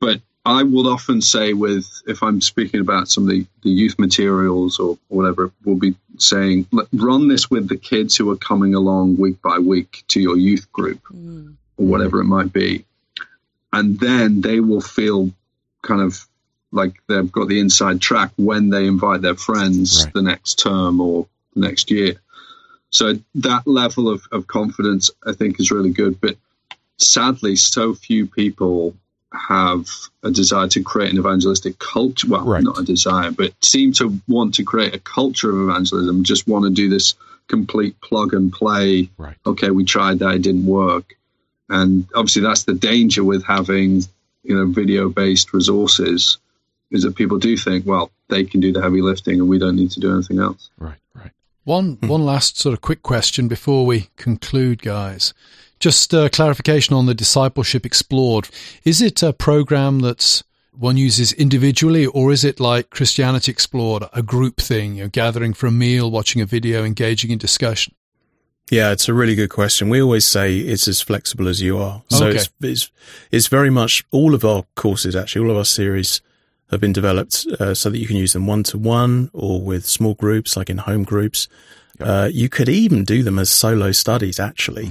But 0.00 0.20
I 0.46 0.62
will 0.62 0.88
often 0.88 1.22
say, 1.22 1.54
with 1.54 2.02
if 2.06 2.22
I'm 2.22 2.40
speaking 2.40 2.80
about 2.80 3.08
some 3.08 3.24
of 3.24 3.30
the, 3.30 3.46
the 3.62 3.70
youth 3.70 3.98
materials 3.98 4.78
or 4.78 4.98
whatever, 5.08 5.50
we'll 5.64 5.76
be 5.76 5.94
saying, 6.18 6.66
run 6.92 7.28
this 7.28 7.50
with 7.50 7.68
the 7.68 7.78
kids 7.78 8.16
who 8.16 8.30
are 8.30 8.36
coming 8.36 8.74
along 8.74 9.16
week 9.16 9.40
by 9.40 9.58
week 9.58 10.04
to 10.08 10.20
your 10.20 10.36
youth 10.36 10.70
group 10.70 11.02
mm. 11.04 11.54
or 11.78 11.86
whatever 11.86 12.20
it 12.20 12.24
might 12.24 12.52
be. 12.52 12.84
And 13.72 13.98
then 13.98 14.42
they 14.42 14.60
will 14.60 14.82
feel 14.82 15.30
kind 15.82 16.02
of 16.02 16.26
like 16.72 16.94
they've 17.08 17.32
got 17.32 17.48
the 17.48 17.60
inside 17.60 18.00
track 18.00 18.30
when 18.36 18.68
they 18.68 18.86
invite 18.86 19.22
their 19.22 19.36
friends 19.36 20.04
Right. 20.04 20.14
the 20.14 20.22
next 20.22 20.58
term 20.58 21.00
or 21.00 21.26
next 21.54 21.90
year. 21.90 22.16
So 22.90 23.14
that 23.36 23.66
level 23.66 24.08
of, 24.08 24.22
of 24.30 24.46
confidence, 24.46 25.10
I 25.26 25.32
think, 25.32 25.58
is 25.58 25.70
really 25.70 25.90
good. 25.90 26.20
But 26.20 26.36
sadly, 26.98 27.56
so 27.56 27.94
few 27.94 28.26
people 28.26 28.94
have 29.34 29.88
a 30.22 30.30
desire 30.30 30.68
to 30.68 30.82
create 30.82 31.10
an 31.12 31.18
evangelistic 31.18 31.78
culture. 31.78 32.28
Well, 32.28 32.44
Right. 32.44 32.62
not 32.62 32.78
a 32.78 32.82
desire, 32.84 33.30
but 33.30 33.52
seem 33.64 33.92
to 33.94 34.20
want 34.28 34.54
to 34.54 34.64
create 34.64 34.94
a 34.94 34.98
culture 34.98 35.50
of 35.50 35.68
evangelism, 35.68 36.24
just 36.24 36.46
want 36.46 36.64
to 36.64 36.70
do 36.70 36.88
this 36.88 37.14
complete 37.48 38.00
plug 38.00 38.32
and 38.32 38.52
play. 38.52 39.10
Right. 39.18 39.36
Okay, 39.44 39.70
we 39.70 39.84
tried 39.84 40.20
that, 40.20 40.34
it 40.36 40.42
didn't 40.42 40.66
work. 40.66 41.14
And 41.68 42.06
obviously, 42.14 42.42
that's 42.42 42.64
the 42.64 42.74
danger 42.74 43.24
with 43.24 43.44
having, 43.44 44.02
you 44.42 44.54
know, 44.54 44.66
video 44.66 45.08
based 45.08 45.52
resources 45.52 46.38
is 46.90 47.02
that 47.02 47.16
people 47.16 47.38
do 47.38 47.56
think, 47.56 47.86
well, 47.86 48.10
they 48.28 48.44
can 48.44 48.60
do 48.60 48.72
the 48.72 48.80
heavy 48.82 49.02
lifting 49.02 49.40
and 49.40 49.48
we 49.48 49.58
don't 49.58 49.76
need 49.76 49.90
to 49.90 50.00
do 50.00 50.12
anything 50.12 50.38
else. 50.38 50.70
right 50.78 50.98
right 51.14 51.32
One 51.64 51.98
one 52.02 52.24
last 52.24 52.58
sort 52.58 52.72
of 52.74 52.80
quick 52.82 53.02
question 53.02 53.48
before 53.48 53.84
we 53.86 54.08
conclude, 54.16 54.80
guys. 54.82 55.34
Just 55.84 56.14
uh, 56.14 56.30
clarification 56.30 56.96
on 56.96 57.04
the 57.04 57.12
discipleship 57.14 57.84
explored. 57.84 58.48
Is 58.84 59.02
it 59.02 59.22
a 59.22 59.34
program 59.34 60.00
that's 60.00 60.42
one 60.72 60.96
uses 60.96 61.34
individually, 61.34 62.06
or 62.06 62.32
is 62.32 62.42
it 62.42 62.58
like 62.58 62.88
Christianity 62.88 63.52
Explored, 63.52 64.04
a 64.14 64.22
group 64.22 64.56
thing? 64.56 64.94
You're 64.94 65.08
gathering 65.08 65.52
for 65.52 65.66
a 65.66 65.70
meal, 65.70 66.10
watching 66.10 66.40
a 66.40 66.46
video, 66.46 66.84
engaging 66.84 67.30
in 67.32 67.36
discussion. 67.38 67.94
Yeah, 68.70 68.92
it's 68.92 69.10
a 69.10 69.12
really 69.12 69.34
good 69.34 69.50
question. 69.50 69.90
We 69.90 70.00
always 70.00 70.26
say 70.26 70.56
it's 70.56 70.88
as 70.88 71.02
flexible 71.02 71.48
as 71.48 71.60
you 71.60 71.76
are. 71.76 72.02
So 72.08 72.28
Okay. 72.28 72.38
it's, 72.38 72.48
it's 72.62 72.90
it's 73.30 73.48
very 73.48 73.68
much 73.68 74.04
all 74.10 74.34
of 74.34 74.42
our 74.42 74.64
courses, 74.76 75.14
actually, 75.14 75.44
all 75.44 75.50
of 75.50 75.58
our 75.58 75.66
series 75.66 76.22
have 76.70 76.80
been 76.80 76.94
developed 76.94 77.46
uh, 77.60 77.74
so 77.74 77.90
that 77.90 77.98
you 77.98 78.06
can 78.06 78.16
use 78.16 78.32
them 78.32 78.46
one 78.46 78.62
to 78.62 78.78
one 78.78 79.28
or 79.34 79.60
with 79.60 79.84
small 79.84 80.14
groups, 80.14 80.56
like 80.56 80.70
in 80.70 80.78
home 80.78 81.04
groups. 81.04 81.46
Uh, 82.00 82.30
you 82.32 82.48
could 82.48 82.70
even 82.70 83.04
do 83.04 83.22
them 83.22 83.38
as 83.38 83.50
solo 83.50 83.92
studies, 83.92 84.40
actually, 84.40 84.90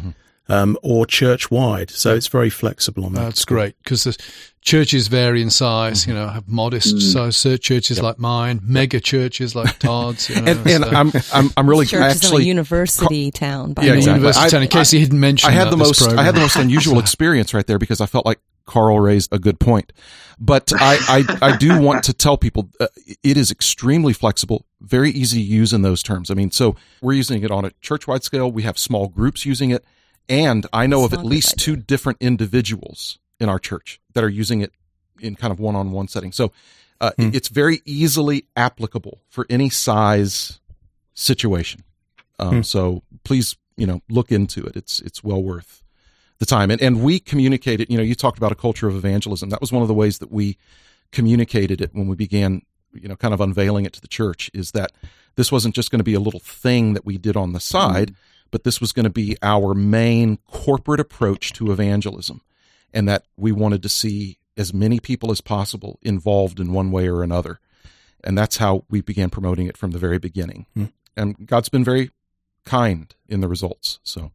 um, 0.50 0.78
or 0.84 1.06
church 1.06 1.50
wide. 1.50 1.90
So 1.90 2.14
it's 2.16 2.28
very 2.28 2.50
flexible 2.50 3.06
on 3.06 3.14
that. 3.14 3.22
That's 3.22 3.46
great 3.46 3.76
because 3.84 4.04
the 4.04 4.18
churches 4.62 5.08
vary 5.08 5.42
in 5.42 5.50
size. 5.50 6.06
You 6.08 6.14
know, 6.14 6.28
have 6.28 6.48
modest 6.48 7.02
size 7.02 7.60
churches 7.62 8.02
like 8.02 8.20
mine, 8.20 8.60
mega 8.64 9.00
churches 9.00 9.56
like 9.56 9.80
Todd's. 9.80 10.30
You 10.30 10.42
know, 10.42 10.52
and, 10.52 10.68
and 10.68 10.84
so- 10.84 10.90
I'm, 10.90 11.12
I'm 11.34 11.54
I'm 11.58 11.70
really 11.70 11.86
Church 11.86 12.16
is 12.16 12.24
in 12.24 12.26
a 12.26 12.28
actually 12.28 12.46
university 12.46 13.32
town. 13.32 13.74
By 13.74 13.84
yeah, 13.84 13.94
exactly. 13.94 14.20
University 14.20 14.46
I- 14.46 14.50
Town. 14.50 14.62
In 14.64 14.68
case 14.70 14.94
I- 14.94 14.98
he 14.98 15.04
hadn't 15.04 15.20
mentioned, 15.20 15.52
I 15.54 15.56
had 15.56 15.68
that, 15.68 15.72
the 15.72 15.78
this 15.78 16.02
most 16.02 16.18
I 16.18 16.24
had 16.24 16.36
the 16.36 16.42
most 16.42 16.56
unusual 16.56 17.00
experience 17.06 17.54
right 17.54 17.66
there 17.66 17.80
because 17.80 18.02
I 18.02 18.06
felt 18.06 18.26
like 18.26 18.40
Carl 18.66 19.00
raised 19.00 19.34
a 19.34 19.40
good 19.40 19.60
point. 19.60 19.94
But 20.40 20.72
I 20.76 20.98
I, 21.42 21.50
I 21.54 21.58
do 21.58 21.80
want 21.80 22.04
to 22.06 22.14
tell 22.14 22.38
people 22.38 22.70
uh, 22.80 22.88
it 23.24 23.38
is 23.38 23.52
extremely 23.52 24.14
flexible, 24.14 24.66
very 24.82 25.12
easy 25.12 25.38
to 25.40 25.44
use 25.44 25.72
in 25.74 25.84
those 25.84 26.02
terms. 26.04 26.32
I 26.32 26.34
mean, 26.34 26.52
so 26.52 26.76
we're 27.02 27.14
using 27.14 27.44
it 27.44 27.52
on 27.52 27.66
a 27.66 27.72
church-wide 27.82 28.24
scale. 28.24 28.52
We 28.52 28.64
have 28.64 28.78
small 28.78 29.08
groups 29.10 29.46
using 29.46 29.70
it, 29.70 29.86
and 30.30 30.66
I 30.74 30.88
know 30.88 31.04
of 31.06 31.14
at 31.14 31.26
least 31.26 31.58
two 31.58 31.76
different 31.76 32.18
individuals 32.22 33.20
in 33.40 33.50
our 33.50 33.60
church 33.60 34.00
that 34.14 34.24
are 34.24 34.30
using 34.30 34.62
it 34.62 34.72
in 35.20 35.36
kind 35.36 35.52
of 35.52 35.60
one-on-one 35.60 36.08
setting. 36.08 36.32
So 36.32 36.52
Uh, 37.02 37.12
It's 37.34 37.50
very 37.50 37.82
easily 37.86 38.46
applicable 38.56 39.20
for 39.28 39.46
any 39.50 39.70
size 39.70 40.60
situation. 41.14 41.84
Um, 42.40 42.64
So 42.64 43.04
please, 43.24 43.58
you 43.76 43.86
know, 43.86 44.02
look 44.10 44.32
into 44.32 44.64
it. 44.64 44.76
It's 44.76 45.02
it's 45.02 45.24
well 45.24 45.44
worth 45.44 45.84
the 46.40 46.46
time. 46.46 46.72
And 46.72 46.82
and 46.82 47.04
we 47.04 47.20
communicated. 47.20 47.90
You 47.90 47.98
know, 47.98 48.04
you 48.04 48.16
talked 48.16 48.38
about 48.38 48.52
a 48.52 48.56
culture 48.56 48.88
of 48.88 48.96
evangelism. 48.96 49.50
That 49.50 49.60
was 49.62 49.72
one 49.72 49.82
of 49.82 49.88
the 49.88 49.94
ways 49.94 50.20
that 50.20 50.32
we 50.32 50.58
communicated 51.12 51.82
it 51.82 51.94
when 51.94 52.08
we 52.08 52.16
began. 52.16 52.62
You 52.94 53.08
know, 53.10 53.16
kind 53.16 53.34
of 53.34 53.42
unveiling 53.42 53.86
it 53.86 53.94
to 53.94 54.02
the 54.02 54.08
church 54.08 54.52
is 54.54 54.72
that 54.72 54.92
this 55.36 55.52
wasn't 55.52 55.76
just 55.76 55.90
going 55.90 56.00
to 56.00 56.12
be 56.12 56.14
a 56.14 56.20
little 56.20 56.40
thing 56.40 56.94
that 56.94 57.06
we 57.06 57.18
did 57.18 57.36
on 57.36 57.52
the 57.54 57.60
side, 57.60 58.14
but 58.54 58.64
this 58.64 58.80
was 58.80 58.92
going 58.92 59.06
to 59.06 59.10
be 59.10 59.36
our 59.42 59.74
main 59.74 60.38
corporate 60.46 61.00
approach 61.00 61.54
to 61.54 61.72
evangelism, 61.72 62.40
and 62.94 63.10
that 63.10 63.26
we 63.36 63.52
wanted 63.52 63.82
to 63.82 63.90
see 63.90 64.38
as 64.56 64.72
many 64.72 65.00
people 65.00 65.32
as 65.32 65.42
possible 65.42 65.98
involved 66.04 66.60
in 66.60 66.72
one 66.72 66.92
way 66.92 67.08
or 67.08 67.24
another. 67.24 67.60
And 68.24 68.38
that's 68.38 68.58
how 68.58 68.86
we 68.92 69.02
began 69.02 69.32
promoting 69.32 69.66
it 69.66 69.76
from 69.76 69.90
the 69.90 69.98
very 69.98 70.20
beginning. 70.20 70.68
Hmm. 70.76 70.86
And 71.18 71.48
God's 71.48 71.70
been 71.70 71.84
very 71.84 72.12
kind 72.64 73.14
in 73.28 73.42
the 73.42 73.48
results. 73.48 73.98
So 74.04 74.32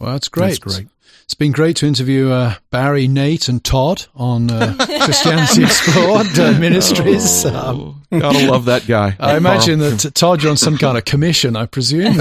Well, 0.00 0.12
that's 0.12 0.28
great. 0.28 0.60
That's 0.60 0.76
great. 0.76 0.88
It's 1.24 1.34
been 1.36 1.52
great 1.52 1.76
to 1.76 1.86
interview 1.86 2.30
uh, 2.30 2.56
Barry, 2.70 3.06
Nate, 3.06 3.48
and 3.48 3.62
Todd 3.62 4.06
on 4.16 4.50
uh, 4.50 4.74
Christianity 5.04 5.62
Explored 5.62 6.36
uh, 6.36 6.58
Ministries. 6.58 7.44
Um, 7.44 8.02
gotta 8.10 8.50
love 8.50 8.64
that 8.64 8.88
guy. 8.88 9.14
I 9.20 9.36
imagine 9.36 9.78
that 9.78 10.10
Todd, 10.16 10.42
you're 10.42 10.50
on 10.50 10.56
some 10.56 10.76
kind 10.76 10.98
of 10.98 11.04
commission, 11.04 11.54
I 11.54 11.66
presume. 11.66 12.14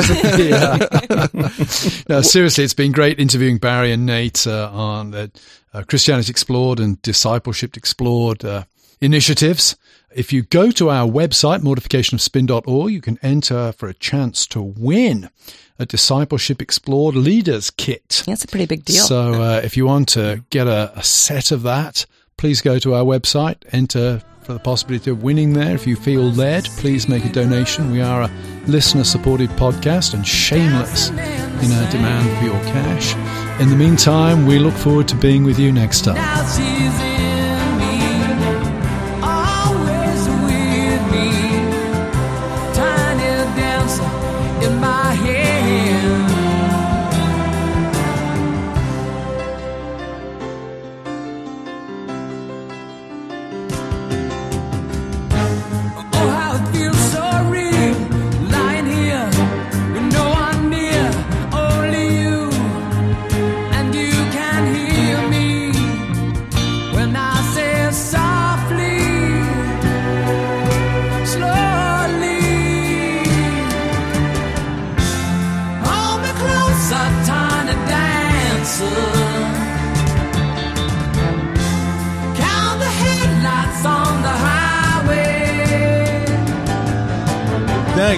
No, 2.08 2.22
seriously, 2.22 2.64
it's 2.64 2.74
been 2.76 2.92
great 2.92 3.20
interviewing 3.20 3.58
Barry 3.58 3.92
and 3.92 4.06
Nate 4.06 4.46
uh, 4.46 4.70
on 4.72 5.12
the 5.12 5.32
uh, 5.74 5.82
Christianity 5.88 6.30
Explored 6.30 6.80
and 6.80 7.02
Discipleship 7.02 7.78
Explored 7.78 8.46
uh, 8.46 8.66
initiatives. 9.02 9.76
If 10.12 10.32
you 10.34 10.44
go 10.44 10.70
to 10.72 10.90
our 10.90 11.08
website, 11.08 11.62
mortificationofspin.org, 11.62 12.92
you 12.92 13.02
can 13.02 13.18
enter 13.24 13.72
for 13.72 13.88
a 13.88 13.94
chance 13.94 14.46
to 14.48 14.62
win 14.62 15.30
a 15.80 15.86
Discipleship 15.86 16.62
Explored 16.62 17.16
Leaders 17.16 17.72
Kit. 17.72 18.24
That's 18.28 18.44
a 18.44 18.48
pretty 18.48 18.66
big 18.66 18.86
deal. 18.86 19.04
So 19.04 19.42
uh, 19.42 19.62
if 19.64 19.78
you 19.78 19.86
want 19.86 20.10
to 20.10 20.44
get 20.50 20.68
a, 20.68 20.92
a 20.96 21.04
set 21.04 21.52
of 21.52 21.64
that, 21.64 22.06
please 22.38 22.62
go 22.62 22.78
to 22.80 22.94
our 22.94 23.04
website, 23.04 23.58
enter 23.72 24.22
for 24.42 24.54
the 24.54 24.60
possibility 24.60 25.10
of 25.12 25.24
winning 25.24 25.54
there. 25.54 25.76
If 25.76 25.88
you 25.88 25.96
feel 25.96 26.24
led, 26.24 26.66
please 26.78 27.08
make 27.08 27.24
a 27.24 27.30
donation. 27.30 27.92
We 27.92 28.02
are 28.02 28.24
a 28.24 28.32
listener 28.68 29.04
supported 29.04 29.50
podcast 29.52 30.14
and 30.14 30.28
shameless 30.28 31.10
in 31.10 31.72
our 31.72 31.92
demand 31.92 32.38
for 32.40 32.46
your 32.46 32.60
cash. 32.74 33.16
In 33.62 33.70
the 33.70 33.76
meantime, 33.76 34.46
we 34.46 34.60
look 34.60 34.74
forward 34.74 35.08
to 35.10 35.16
being 35.16 35.44
with 35.44 35.60
you 35.60 35.72
next 35.72 36.06
time. 36.06 37.19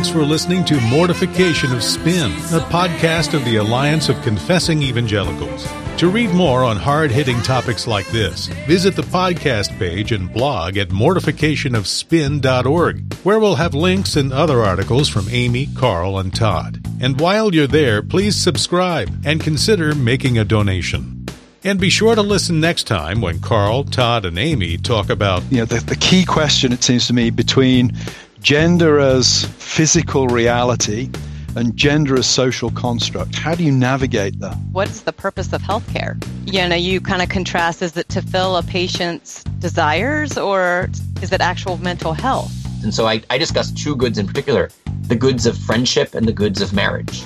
Thanks 0.01 0.17
for 0.17 0.25
listening 0.25 0.65
to 0.65 0.81
Mortification 0.81 1.71
of 1.71 1.83
Spin, 1.83 2.31
a 2.31 2.59
podcast 2.71 3.35
of 3.35 3.45
the 3.45 3.57
Alliance 3.57 4.09
of 4.09 4.19
Confessing 4.23 4.81
Evangelicals. 4.81 5.71
To 5.97 6.09
read 6.09 6.31
more 6.31 6.63
on 6.63 6.75
hard 6.75 7.11
hitting 7.11 7.39
topics 7.43 7.85
like 7.85 8.07
this, 8.07 8.47
visit 8.65 8.95
the 8.95 9.03
podcast 9.03 9.77
page 9.77 10.11
and 10.11 10.33
blog 10.33 10.77
at 10.77 10.89
mortificationofspin.org, 10.89 13.13
where 13.23 13.39
we'll 13.39 13.53
have 13.53 13.75
links 13.75 14.15
and 14.15 14.33
other 14.33 14.63
articles 14.63 15.07
from 15.07 15.29
Aimee, 15.29 15.69
Carl, 15.75 16.17
and 16.17 16.33
Todd. 16.33 16.83
And 16.99 17.19
while 17.19 17.53
you're 17.53 17.67
there, 17.67 18.01
please 18.01 18.35
subscribe 18.35 19.21
and 19.23 19.39
consider 19.39 19.93
making 19.93 20.39
a 20.39 20.43
donation. 20.43 21.27
And 21.63 21.79
be 21.79 21.91
sure 21.91 22.15
to 22.15 22.23
listen 22.23 22.59
next 22.59 22.87
time 22.87 23.21
when 23.21 23.39
Carl, 23.39 23.83
Todd, 23.83 24.25
and 24.25 24.39
Aimee 24.39 24.77
talk 24.77 25.11
about 25.11 25.43
you 25.51 25.59
know, 25.59 25.65
the, 25.65 25.79
the 25.79 25.95
key 25.95 26.25
question, 26.25 26.71
it 26.71 26.83
seems 26.83 27.05
to 27.05 27.13
me, 27.13 27.29
between 27.29 27.95
gender 28.41 28.99
as 28.99 29.45
physical 29.45 30.27
reality 30.27 31.09
and 31.55 31.75
gender 31.75 32.17
as 32.17 32.25
social 32.25 32.71
construct. 32.71 33.35
How 33.35 33.55
do 33.55 33.63
you 33.63 33.71
navigate 33.71 34.39
that? 34.39 34.57
what's 34.71 35.01
the 35.01 35.13
purpose 35.13 35.53
of 35.53 35.61
healthcare? 35.61 36.21
You 36.45 36.67
know, 36.67 36.75
you 36.75 37.01
kind 37.01 37.21
of 37.21 37.29
contrast 37.29 37.81
is 37.81 37.95
it 37.97 38.09
to 38.09 38.21
fill 38.21 38.57
a 38.57 38.63
patient's 38.63 39.43
desires 39.59 40.37
or 40.37 40.89
is 41.21 41.31
it 41.31 41.41
actual 41.41 41.77
mental 41.77 42.13
health? 42.13 42.51
And 42.83 42.93
so 42.93 43.05
I, 43.05 43.21
I 43.29 43.37
discussed 43.37 43.77
two 43.77 43.95
goods 43.95 44.17
in 44.17 44.25
particular 44.27 44.69
the 45.03 45.15
goods 45.15 45.45
of 45.45 45.57
friendship 45.57 46.15
and 46.15 46.25
the 46.25 46.33
goods 46.33 46.61
of 46.61 46.73
marriage. 46.73 47.23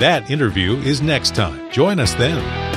That 0.00 0.30
interview 0.30 0.76
is 0.78 1.02
next 1.02 1.34
time. 1.34 1.70
Join 1.70 2.00
us 2.00 2.14
then. 2.14 2.71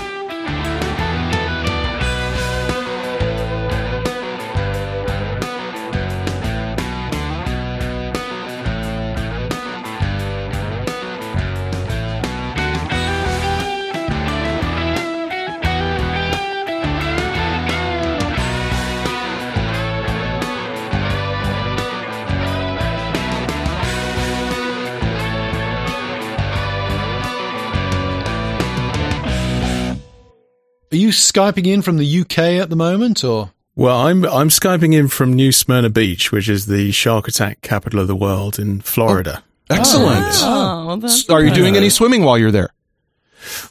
Are 30.96 30.98
you 30.98 31.10
Skyping 31.10 31.68
in 31.68 31.82
from 31.82 31.98
the 31.98 32.22
UK 32.22 32.38
at 32.38 32.70
the 32.70 32.78
moment 32.78 33.22
or? 33.26 33.52
Well, 33.76 34.08
I'm 34.08 34.24
I'm 34.24 34.48
skyping 34.48 34.94
in 34.94 35.10
from 35.10 35.34
New 35.34 35.52
Smyrna 35.52 35.90
Beach, 35.90 36.32
which 36.32 36.48
is 36.48 36.68
the 36.68 36.94
shark 36.94 37.28
attack 37.28 37.60
capital 37.60 38.00
of 38.00 38.08
the 38.08 38.16
world 38.16 38.58
in 38.58 38.80
Florida. 38.80 39.44
Excellent. 39.70 40.24
Oh, 40.36 40.86
well, 40.88 40.96
that's 40.96 41.30
Are 41.30 41.44
you 41.44 41.52
doing 41.52 41.76
any 41.76 41.90
swimming 41.90 42.24
while 42.24 42.38
you're 42.38 42.50
there? 42.50 42.70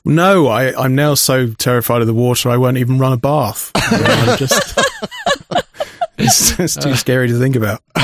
No, 0.04 0.48
I, 0.48 0.78
I'm 0.78 0.94
now 0.94 1.14
so 1.14 1.54
terrified 1.54 2.02
of 2.02 2.06
the 2.06 2.12
water 2.12 2.50
I 2.50 2.58
won't 2.58 2.76
even 2.76 2.98
run 2.98 3.14
a 3.14 3.16
bath. 3.16 3.72
I'm 3.74 4.36
just, 4.36 4.78
it's, 6.18 6.60
it's 6.60 6.76
too 6.76 6.94
scary 6.94 7.28
to 7.28 7.38
think 7.38 7.56
about. 7.56 7.80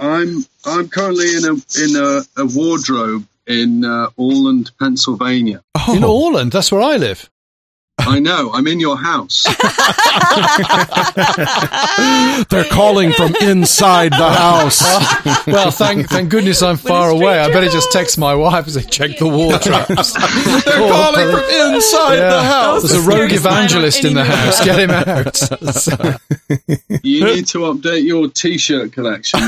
I'm 0.00 0.46
I'm 0.64 0.88
currently 0.88 1.36
in 1.36 1.44
a 1.44 1.52
in 1.52 1.96
a, 1.96 2.22
a 2.38 2.46
wardrobe 2.46 3.26
in 3.46 3.84
uh, 3.84 4.08
Oreland, 4.16 4.70
Pennsylvania. 4.78 5.62
In 5.90 6.02
Oreland, 6.02 6.50
that's 6.50 6.72
where 6.72 6.80
I 6.80 6.96
live. 6.96 7.28
I 7.98 8.18
know. 8.18 8.50
I'm 8.52 8.66
in 8.66 8.80
your 8.80 8.96
house. 8.98 9.44
They're 12.50 12.64
calling 12.64 13.12
from 13.12 13.34
inside 13.40 14.12
the 14.12 14.30
house. 14.30 14.82
Well, 15.46 15.70
thank 15.70 16.08
thank 16.08 16.30
goodness 16.30 16.62
I'm 16.62 16.76
far 16.78 17.10
away. 17.10 17.38
I 17.38 17.48
better 17.52 17.68
just 17.68 17.92
text 17.92 18.16
my 18.18 18.34
wife 18.34 18.64
and 18.64 18.72
say, 18.74 18.82
check 18.82 19.18
the 19.18 19.28
wardrobes. 19.28 20.12
They're 20.64 20.90
calling 20.90 21.30
from 21.30 21.44
inside 21.44 22.16
the 22.16 22.42
house. 22.42 22.82
There's 22.88 23.06
a 23.06 23.08
rogue 23.08 23.32
evangelist 23.32 24.04
in 24.04 24.14
the 24.14 24.24
house. 24.24 24.64
Get 24.64 24.78
him 24.78 24.90
out. 24.90 25.36
So- 25.36 26.16
You 27.02 27.24
need 27.26 27.46
to 27.48 27.58
update 27.60 28.04
your 28.04 28.28
T-shirt 28.28 28.92
collection. 28.92 29.40